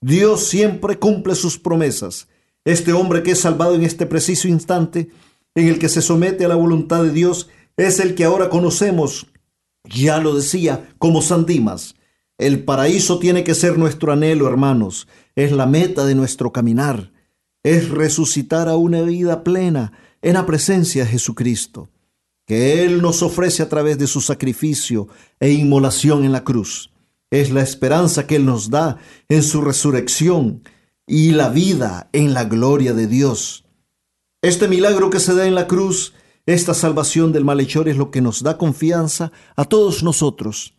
Dios 0.00 0.48
siempre 0.48 0.98
cumple 0.98 1.36
sus 1.36 1.60
promesas. 1.60 2.26
Este 2.64 2.92
hombre 2.92 3.22
que 3.22 3.30
es 3.30 3.40
salvado 3.40 3.76
en 3.76 3.84
este 3.84 4.04
preciso 4.04 4.48
instante, 4.48 5.10
en 5.54 5.68
el 5.68 5.78
que 5.78 5.88
se 5.88 6.02
somete 6.02 6.44
a 6.44 6.48
la 6.48 6.56
voluntad 6.56 7.04
de 7.04 7.12
Dios, 7.12 7.48
es 7.76 8.00
el 8.00 8.16
que 8.16 8.24
ahora 8.24 8.50
conocemos, 8.50 9.28
ya 9.84 10.18
lo 10.18 10.34
decía, 10.34 10.92
como 10.98 11.22
San 11.22 11.46
Dimas. 11.46 11.94
El 12.38 12.64
paraíso 12.64 13.18
tiene 13.18 13.44
que 13.44 13.54
ser 13.54 13.78
nuestro 13.78 14.12
anhelo, 14.12 14.48
hermanos. 14.48 15.08
Es 15.34 15.52
la 15.52 15.66
meta 15.66 16.04
de 16.04 16.14
nuestro 16.14 16.52
caminar. 16.52 17.12
Es 17.62 17.88
resucitar 17.88 18.68
a 18.68 18.76
una 18.76 19.02
vida 19.02 19.42
plena 19.42 19.92
en 20.22 20.34
la 20.34 20.46
presencia 20.46 21.04
de 21.04 21.10
Jesucristo, 21.10 21.88
que 22.46 22.84
Él 22.84 23.02
nos 23.02 23.22
ofrece 23.22 23.62
a 23.62 23.68
través 23.68 23.98
de 23.98 24.06
su 24.06 24.20
sacrificio 24.20 25.08
e 25.40 25.50
inmolación 25.50 26.24
en 26.24 26.32
la 26.32 26.44
cruz 26.44 26.90
es 27.30 27.50
la 27.50 27.62
esperanza 27.62 28.26
que 28.26 28.36
Él 28.36 28.46
nos 28.46 28.70
da 28.70 28.98
en 29.28 29.42
su 29.42 29.60
resurrección 29.60 30.62
y 31.06 31.32
la 31.32 31.48
vida 31.48 32.08
en 32.12 32.34
la 32.34 32.44
gloria 32.44 32.92
de 32.92 33.06
Dios. 33.06 33.64
Este 34.42 34.68
milagro 34.68 35.10
que 35.10 35.20
se 35.20 35.34
da 35.34 35.46
en 35.46 35.54
la 35.54 35.66
cruz, 35.66 36.14
esta 36.46 36.74
salvación 36.74 37.32
del 37.32 37.44
malhechor 37.44 37.88
es 37.88 37.96
lo 37.96 38.10
que 38.10 38.20
nos 38.20 38.42
da 38.42 38.58
confianza 38.58 39.32
a 39.56 39.64
todos 39.64 40.02
nosotros, 40.02 40.75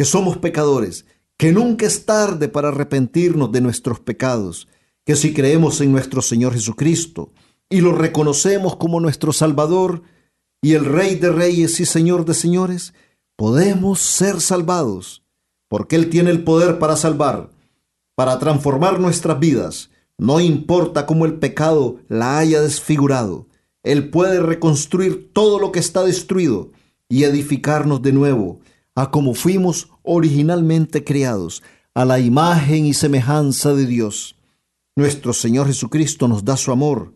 que 0.00 0.06
somos 0.06 0.38
pecadores, 0.38 1.04
que 1.36 1.52
nunca 1.52 1.84
es 1.84 2.06
tarde 2.06 2.48
para 2.48 2.68
arrepentirnos 2.68 3.52
de 3.52 3.60
nuestros 3.60 4.00
pecados, 4.00 4.66
que 5.04 5.14
si 5.14 5.34
creemos 5.34 5.82
en 5.82 5.92
nuestro 5.92 6.22
Señor 6.22 6.54
Jesucristo 6.54 7.34
y 7.68 7.82
lo 7.82 7.92
reconocemos 7.92 8.76
como 8.76 8.98
nuestro 8.98 9.34
Salvador 9.34 10.00
y 10.62 10.72
el 10.72 10.86
Rey 10.86 11.16
de 11.16 11.30
Reyes 11.30 11.80
y 11.80 11.84
Señor 11.84 12.24
de 12.24 12.32
Señores, 12.32 12.94
podemos 13.36 14.00
ser 14.00 14.40
salvados 14.40 15.22
porque 15.68 15.96
Él 15.96 16.08
tiene 16.08 16.30
el 16.30 16.44
poder 16.44 16.78
para 16.78 16.96
salvar, 16.96 17.50
para 18.14 18.38
transformar 18.38 19.00
nuestras 19.00 19.38
vidas. 19.38 19.90
No 20.16 20.40
importa 20.40 21.04
cómo 21.04 21.26
el 21.26 21.34
pecado 21.34 21.98
la 22.08 22.38
haya 22.38 22.62
desfigurado, 22.62 23.48
Él 23.82 24.08
puede 24.08 24.40
reconstruir 24.40 25.30
todo 25.34 25.58
lo 25.58 25.72
que 25.72 25.78
está 25.80 26.02
destruido 26.04 26.70
y 27.06 27.24
edificarnos 27.24 28.00
de 28.00 28.12
nuevo 28.12 28.60
a 29.00 29.10
como 29.10 29.34
fuimos 29.34 29.88
originalmente 30.02 31.04
creados, 31.04 31.62
a 31.94 32.04
la 32.04 32.20
imagen 32.20 32.84
y 32.84 32.92
semejanza 32.92 33.72
de 33.74 33.86
Dios. 33.86 34.36
Nuestro 34.94 35.32
Señor 35.32 35.66
Jesucristo 35.66 36.28
nos 36.28 36.44
da 36.44 36.56
su 36.56 36.70
amor 36.70 37.14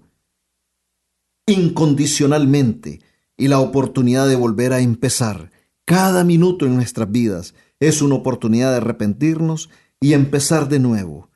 incondicionalmente 1.46 3.00
y 3.36 3.48
la 3.48 3.60
oportunidad 3.60 4.26
de 4.26 4.36
volver 4.36 4.72
a 4.72 4.80
empezar 4.80 5.50
cada 5.84 6.24
minuto 6.24 6.64
en 6.64 6.74
nuestras 6.74 7.10
vidas 7.10 7.54
es 7.80 8.00
una 8.00 8.14
oportunidad 8.14 8.70
de 8.70 8.78
arrepentirnos 8.78 9.68
y 10.00 10.14
empezar 10.14 10.70
de 10.70 10.78
nuevo. 10.78 11.28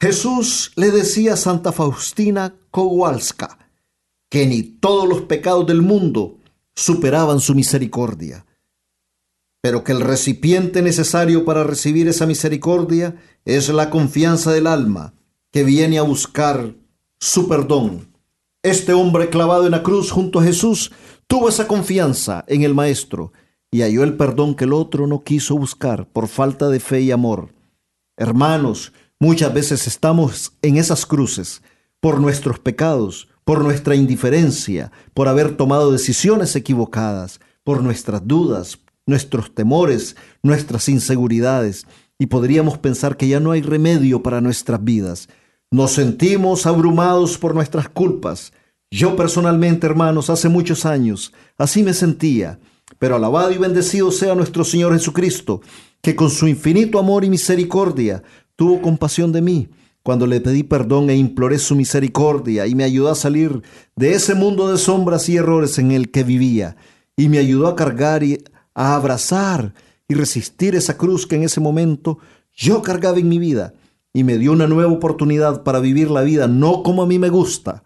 Jesús 0.00 0.72
le 0.76 0.92
decía 0.92 1.34
a 1.34 1.36
Santa 1.36 1.72
Faustina 1.72 2.54
Kowalska 2.70 3.58
que 4.30 4.46
ni 4.46 4.62
todos 4.62 5.08
los 5.08 5.22
pecados 5.22 5.66
del 5.66 5.82
mundo 5.82 6.38
superaban 6.74 7.40
su 7.40 7.54
misericordia, 7.56 8.46
pero 9.62 9.84
que 9.84 9.92
el 9.92 10.00
recipiente 10.00 10.82
necesario 10.82 11.44
para 11.44 11.62
recibir 11.64 12.08
esa 12.08 12.26
misericordia 12.26 13.16
es 13.44 13.68
la 13.68 13.88
confianza 13.90 14.52
del 14.52 14.66
alma 14.66 15.14
que 15.52 15.62
viene 15.62 15.98
a 15.98 16.02
buscar 16.02 16.74
su 17.20 17.48
perdón. 17.48 18.08
Este 18.64 18.92
hombre 18.92 19.30
clavado 19.30 19.64
en 19.64 19.70
la 19.70 19.84
cruz 19.84 20.10
junto 20.10 20.40
a 20.40 20.42
Jesús 20.42 20.90
tuvo 21.28 21.48
esa 21.48 21.68
confianza 21.68 22.44
en 22.48 22.62
el 22.62 22.74
Maestro 22.74 23.32
y 23.70 23.82
halló 23.82 24.02
el 24.02 24.16
perdón 24.16 24.56
que 24.56 24.64
el 24.64 24.72
otro 24.72 25.06
no 25.06 25.22
quiso 25.22 25.56
buscar 25.56 26.08
por 26.08 26.26
falta 26.26 26.68
de 26.68 26.80
fe 26.80 27.00
y 27.00 27.12
amor. 27.12 27.54
Hermanos, 28.16 28.92
muchas 29.20 29.54
veces 29.54 29.86
estamos 29.86 30.52
en 30.62 30.76
esas 30.76 31.06
cruces 31.06 31.62
por 32.00 32.20
nuestros 32.20 32.58
pecados, 32.58 33.28
por 33.44 33.62
nuestra 33.62 33.94
indiferencia, 33.94 34.90
por 35.14 35.28
haber 35.28 35.56
tomado 35.56 35.92
decisiones 35.92 36.56
equivocadas, 36.56 37.40
por 37.62 37.82
nuestras 37.82 38.26
dudas, 38.26 38.78
nuestros 39.06 39.54
temores, 39.54 40.16
nuestras 40.42 40.88
inseguridades, 40.88 41.86
y 42.18 42.26
podríamos 42.26 42.78
pensar 42.78 43.16
que 43.16 43.28
ya 43.28 43.40
no 43.40 43.50
hay 43.50 43.62
remedio 43.62 44.22
para 44.22 44.40
nuestras 44.40 44.82
vidas. 44.82 45.28
Nos 45.70 45.92
sentimos 45.92 46.66
abrumados 46.66 47.38
por 47.38 47.54
nuestras 47.54 47.88
culpas. 47.88 48.52
Yo 48.90 49.16
personalmente, 49.16 49.86
hermanos, 49.86 50.30
hace 50.30 50.48
muchos 50.48 50.86
años, 50.86 51.32
así 51.56 51.82
me 51.82 51.94
sentía 51.94 52.58
pero 52.98 53.16
alabado 53.16 53.52
y 53.52 53.58
bendecido 53.58 54.10
sea 54.10 54.34
nuestro 54.34 54.64
Señor 54.64 54.92
Jesucristo, 54.92 55.60
que 56.00 56.16
con 56.16 56.30
su 56.30 56.48
infinito 56.48 56.98
amor 56.98 57.24
y 57.24 57.30
misericordia 57.30 58.22
tuvo 58.56 58.80
compasión 58.82 59.32
de 59.32 59.42
mí 59.42 59.68
cuando 60.02 60.26
le 60.26 60.40
pedí 60.40 60.64
perdón 60.64 61.10
e 61.10 61.16
imploré 61.16 61.58
su 61.58 61.76
misericordia 61.76 62.66
y 62.66 62.74
me 62.74 62.84
ayudó 62.84 63.10
a 63.10 63.14
salir 63.14 63.62
de 63.94 64.14
ese 64.14 64.34
mundo 64.34 64.70
de 64.70 64.78
sombras 64.78 65.28
y 65.28 65.36
errores 65.36 65.78
en 65.78 65.92
el 65.92 66.10
que 66.10 66.24
vivía 66.24 66.76
y 67.16 67.28
me 67.28 67.38
ayudó 67.38 67.68
a 67.68 67.76
cargar 67.76 68.24
y 68.24 68.42
a 68.74 68.94
abrazar 68.94 69.74
y 70.08 70.14
resistir 70.14 70.74
esa 70.74 70.96
cruz 70.96 71.26
que 71.26 71.36
en 71.36 71.44
ese 71.44 71.60
momento 71.60 72.18
yo 72.52 72.82
cargaba 72.82 73.18
en 73.18 73.28
mi 73.28 73.38
vida 73.38 73.74
y 74.12 74.24
me 74.24 74.38
dio 74.38 74.52
una 74.52 74.66
nueva 74.66 74.92
oportunidad 74.92 75.62
para 75.62 75.80
vivir 75.80 76.10
la 76.10 76.22
vida 76.22 76.48
no 76.48 76.82
como 76.82 77.02
a 77.02 77.06
mí 77.06 77.18
me 77.18 77.30
gusta, 77.30 77.82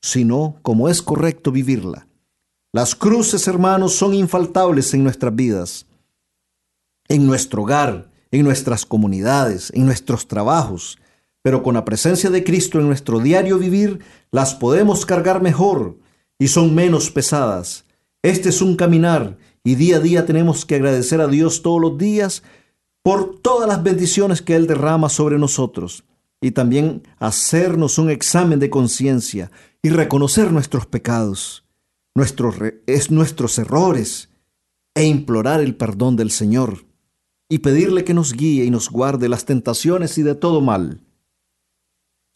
sino 0.00 0.58
como 0.62 0.88
es 0.88 1.02
correcto 1.02 1.50
vivirla. 1.50 2.06
Las 2.72 2.94
cruces, 2.94 3.48
hermanos, 3.48 3.94
son 3.94 4.14
infaltables 4.14 4.92
en 4.94 5.02
nuestras 5.02 5.34
vidas, 5.34 5.86
en 7.08 7.26
nuestro 7.26 7.62
hogar, 7.62 8.10
en 8.30 8.44
nuestras 8.44 8.84
comunidades, 8.84 9.72
en 9.74 9.86
nuestros 9.86 10.28
trabajos. 10.28 10.98
pero 11.42 11.62
con 11.62 11.74
la 11.74 11.84
presencia 11.84 12.28
de 12.28 12.42
Cristo 12.42 12.80
en 12.80 12.88
nuestro 12.88 13.20
diario 13.20 13.56
vivir, 13.56 14.00
las 14.32 14.56
podemos 14.56 15.06
cargar 15.06 15.40
mejor 15.40 15.96
y 16.40 16.48
son 16.48 16.74
menos 16.74 17.08
pesadas. 17.12 17.84
Este 18.20 18.48
es 18.48 18.60
un 18.60 18.74
caminar 18.74 19.38
y 19.66 19.74
día 19.74 19.96
a 19.96 20.00
día 20.00 20.24
tenemos 20.26 20.64
que 20.64 20.76
agradecer 20.76 21.20
a 21.20 21.26
Dios 21.26 21.60
todos 21.60 21.80
los 21.80 21.98
días 21.98 22.44
por 23.02 23.40
todas 23.40 23.68
las 23.68 23.82
bendiciones 23.82 24.40
que 24.40 24.54
Él 24.54 24.68
derrama 24.68 25.08
sobre 25.08 25.38
nosotros 25.38 26.04
y 26.40 26.52
también 26.52 27.02
hacernos 27.18 27.98
un 27.98 28.08
examen 28.08 28.60
de 28.60 28.70
conciencia 28.70 29.50
y 29.82 29.88
reconocer 29.88 30.52
nuestros 30.52 30.86
pecados, 30.86 31.64
nuestros, 32.14 32.54
es 32.86 33.10
nuestros 33.10 33.58
errores 33.58 34.28
e 34.94 35.04
implorar 35.04 35.60
el 35.60 35.74
perdón 35.74 36.14
del 36.14 36.30
Señor 36.30 36.86
y 37.48 37.58
pedirle 37.58 38.04
que 38.04 38.14
nos 38.14 38.34
guíe 38.34 38.64
y 38.66 38.70
nos 38.70 38.88
guarde 38.88 39.28
las 39.28 39.46
tentaciones 39.46 40.16
y 40.16 40.22
de 40.22 40.36
todo 40.36 40.60
mal. 40.60 41.00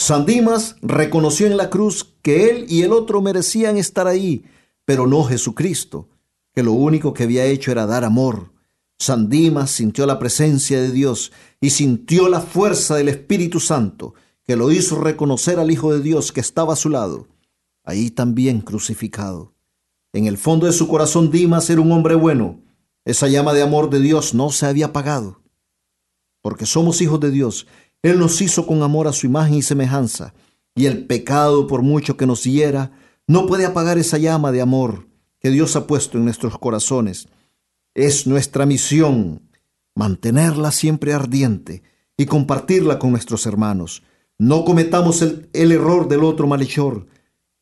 San 0.01 0.27
Dimas 0.27 0.75
reconoció 0.83 1.47
en 1.47 1.57
la 1.57 1.71
cruz 1.71 2.13
que 2.23 2.51
él 2.51 2.67
y 2.69 2.83
el 2.83 2.93
otro 2.93 3.23
merecían 3.23 3.77
estar 3.77 4.09
ahí, 4.09 4.45
pero 4.85 5.07
no 5.07 5.23
Jesucristo, 5.23 6.09
que 6.53 6.63
lo 6.63 6.73
único 6.73 7.15
que 7.15 7.25
había 7.25 7.45
hecho 7.45 7.71
era 7.71 7.87
dar 7.87 8.05
amor. 8.05 8.53
San 8.99 9.29
Dimas 9.29 9.71
sintió 9.71 10.07
la 10.07 10.19
presencia 10.19 10.81
de 10.81 10.91
Dios 10.91 11.33
y 11.61 11.71
sintió 11.71 12.29
la 12.29 12.41
fuerza 12.41 12.97
del 12.97 13.09
Espíritu 13.09 13.61
Santo, 13.61 14.15
que 14.45 14.57
lo 14.57 14.71
hizo 14.71 15.01
reconocer 15.01 15.59
al 15.59 15.71
Hijo 15.71 15.93
de 15.93 16.01
Dios 16.01 16.33
que 16.33 16.41
estaba 16.41 16.75
a 16.75 16.77
su 16.77 16.91
lado, 16.91 17.29
ahí 17.85 18.11
también 18.11 18.61
crucificado. 18.61 19.55
En 20.13 20.27
el 20.27 20.39
fondo 20.39 20.67
de 20.67 20.73
su 20.73 20.89
corazón 20.89 21.31
Dimas 21.31 21.71
era 21.71 21.81
un 21.81 21.93
hombre 21.93 22.15
bueno. 22.15 22.61
Esa 23.05 23.29
llama 23.29 23.55
de 23.55 23.63
amor 23.63 23.89
de 23.89 24.01
Dios 24.01 24.35
no 24.35 24.51
se 24.51 24.67
había 24.67 24.87
apagado. 24.87 25.41
Porque 26.43 26.67
somos 26.67 27.01
hijos 27.01 27.21
de 27.21 27.31
Dios, 27.31 27.67
Él 28.03 28.19
nos 28.19 28.41
hizo 28.43 28.67
con 28.67 28.83
amor 28.83 29.07
a 29.09 29.13
su 29.13 29.27
imagen 29.27 29.55
y 29.55 29.63
semejanza, 29.63 30.35
y 30.75 30.87
el 30.87 31.07
pecado, 31.07 31.67
por 31.67 31.83
mucho 31.83 32.17
que 32.17 32.27
nos 32.27 32.45
hiera, 32.45 32.93
no 33.27 33.47
puede 33.47 33.67
apagar 33.67 33.99
esa 33.99 34.19
llama 34.19 34.53
de 34.53 34.61
amor 34.61 35.10
que 35.41 35.51
Dios 35.51 35.75
ha 35.75 35.87
puesto 35.87 36.19
en 36.19 36.25
nuestros 36.25 36.59
corazones. 36.59 37.29
Es 37.95 38.27
nuestra 38.27 38.67
misión 38.67 39.51
mantenerla 39.95 40.71
siempre 40.71 41.13
ardiente 41.13 41.83
y 42.17 42.27
compartirla 42.27 42.99
con 42.99 43.11
nuestros 43.11 43.47
hermanos. 43.47 44.03
No 44.39 44.65
cometamos 44.65 45.23
el, 45.23 45.49
error 45.53 46.09
del 46.09 46.25
otro 46.25 46.47
malhechor, 46.47 47.07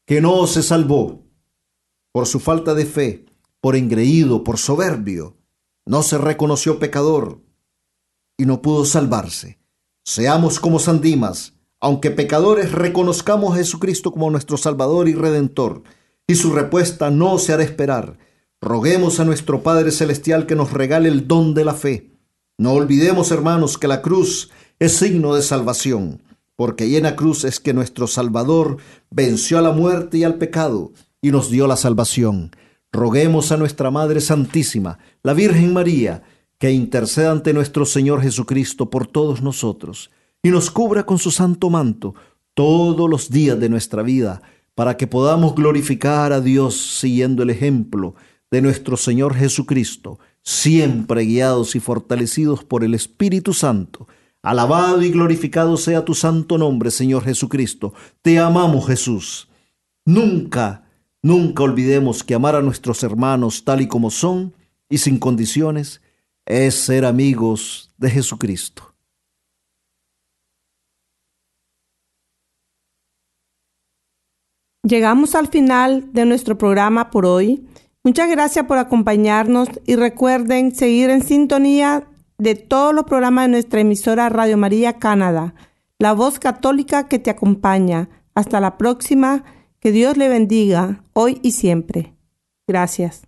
que 0.07 0.21
no 0.21 0.47
se 0.47 0.63
salvó 0.63 1.25
por 2.13 2.27
su 2.27 2.41
falta 2.41 2.75
de 2.75 2.87
fe, 2.87 3.27
por 3.61 3.77
engreído, 3.77 4.45
por 4.45 4.59
soberbio. 4.59 5.37
No 5.87 6.03
se 6.03 6.19
reconoció 6.19 6.79
pecador 6.79 7.41
y 8.37 8.47
no 8.47 8.63
pudo 8.63 8.85
salvarse. 8.85 9.59
Seamos 10.05 10.61
como 10.61 10.79
San 10.79 11.01
Dimas, 11.01 11.55
aunque 11.81 12.11
pecadores 12.11 12.73
reconozcamos 12.73 13.53
a 13.53 13.57
Jesucristo 13.57 14.11
como 14.13 14.31
nuestro 14.31 14.57
Salvador 14.57 15.09
y 15.09 15.15
Redentor, 15.15 15.83
y 16.29 16.37
su 16.37 16.53
respuesta 16.53 17.11
no 17.11 17.39
se 17.39 17.53
hará 17.53 17.65
esperar. 17.65 18.19
Roguemos 18.61 19.19
a 19.19 19.25
nuestro 19.25 19.65
Padre 19.65 19.91
Celestial 19.91 20.47
que 20.47 20.55
nos 20.55 20.73
regale 20.73 21.09
el 21.09 21.27
don 21.27 21.55
de 21.55 21.65
la 21.65 21.75
fe. 21.75 22.13
No 22.59 22.73
olvidemos, 22.73 23.33
hermanos, 23.33 23.79
que 23.79 23.89
la 23.89 24.03
cruz 24.03 24.51
es 24.79 24.93
signo 24.93 25.35
de 25.35 25.43
salvación, 25.43 26.23
porque 26.55 27.01
la 27.01 27.17
cruz 27.17 27.45
es 27.45 27.61
que 27.61 27.73
nuestro 27.73 28.07
Salvador 28.07 28.77
venció 29.11 29.59
a 29.59 29.63
la 29.63 29.73
muerte 29.73 30.19
y 30.19 30.25
al 30.25 30.35
pecado 30.35 30.93
y 31.23 31.31
nos 31.31 31.51
dio 31.51 31.67
la 31.67 31.77
salvación. 31.77 32.51
Roguemos 32.93 33.51
a 33.51 33.57
nuestra 33.57 33.91
Madre 33.91 34.21
Santísima, 34.21 34.99
la 35.23 35.33
Virgen 35.33 35.73
María, 35.73 36.23
que 36.59 36.73
interceda 36.73 37.31
ante 37.31 37.55
nuestro 37.55 37.87
Señor 37.87 38.21
Jesucristo 38.21 38.91
por 38.91 39.07
todos 39.07 39.41
nosotros 39.41 40.11
y 40.43 40.51
nos 40.51 40.71
cubra 40.71 41.07
con 41.07 41.19
su 41.19 41.31
santo 41.31 41.71
manto 41.71 42.15
todos 42.55 43.09
los 43.09 43.31
días 43.31 43.59
de 43.61 43.69
nuestra 43.69 44.03
vida, 44.03 44.43
para 44.79 44.97
que 44.97 45.09
podamos 45.09 45.57
glorificar 45.57 46.33
a 46.33 46.41
Dios 46.41 47.01
siguiendo 47.01 47.43
el 47.43 47.51
ejemplo 47.51 48.15
de 48.49 48.63
nuestro 48.63 48.97
Señor 48.97 49.35
Jesucristo, 49.35 50.21
siempre 50.45 51.25
guiados 51.25 51.75
y 51.75 51.81
fortalecidos 51.81 52.63
por 52.63 52.85
el 52.85 52.95
Espíritu 52.95 53.55
Santo. 53.55 54.07
Alabado 54.41 55.03
y 55.03 55.11
glorificado 55.11 55.77
sea 55.77 56.05
tu 56.05 56.15
santo 56.15 56.59
nombre, 56.59 56.93
Señor 56.93 57.25
Jesucristo. 57.25 57.93
Te 58.23 58.39
amamos, 58.39 58.87
Jesús. 58.87 59.49
Nunca 60.05 60.85
Nunca 61.23 61.65
olvidemos 61.65 62.23
que 62.23 62.35
amar 62.35 62.55
a 62.55 62.63
nuestros 62.63 63.03
hermanos 63.03 63.65
tal 63.65 63.81
y 63.81 63.89
como 63.89 64.13
son 64.13 64.55
y 64.89 64.99
sin 64.99 65.19
condiciones 65.19 66.01
es 66.47 66.77
ser 66.77 67.05
amigos 67.05 67.91
de 67.99 68.11
Jesucristo. 68.11 68.95
Llegamos 74.83 75.35
al 75.35 75.49
final 75.49 76.13
de 76.13 76.25
nuestro 76.25 76.57
programa 76.57 77.11
por 77.11 77.27
hoy. 77.27 77.67
Muchas 78.05 78.31
gracias 78.31 78.67
por 78.67 78.79
acompañarnos 78.79 79.69
y 79.87 79.97
recuerden 79.97 80.75
seguir 80.75 81.11
en 81.11 81.23
sintonía 81.23 82.05
de 82.39 82.55
todos 82.55 82.95
los 82.95 83.05
programas 83.05 83.47
de 83.47 83.53
nuestra 83.53 83.81
emisora 83.81 84.29
Radio 84.29 84.57
María 84.57 84.95
Canadá, 84.95 85.55
la 85.99 86.13
voz 86.13 86.39
católica 86.39 87.09
que 87.09 87.19
te 87.19 87.31
acompaña. 87.31 88.09
Hasta 88.35 88.61
la 88.61 88.79
próxima 88.79 89.43
que 89.81 89.91
Dios 89.91 90.17
le 90.17 90.29
bendiga 90.29 91.03
hoy 91.13 91.41
y 91.43 91.53
siempre. 91.53 92.15
Gracias. 92.69 93.28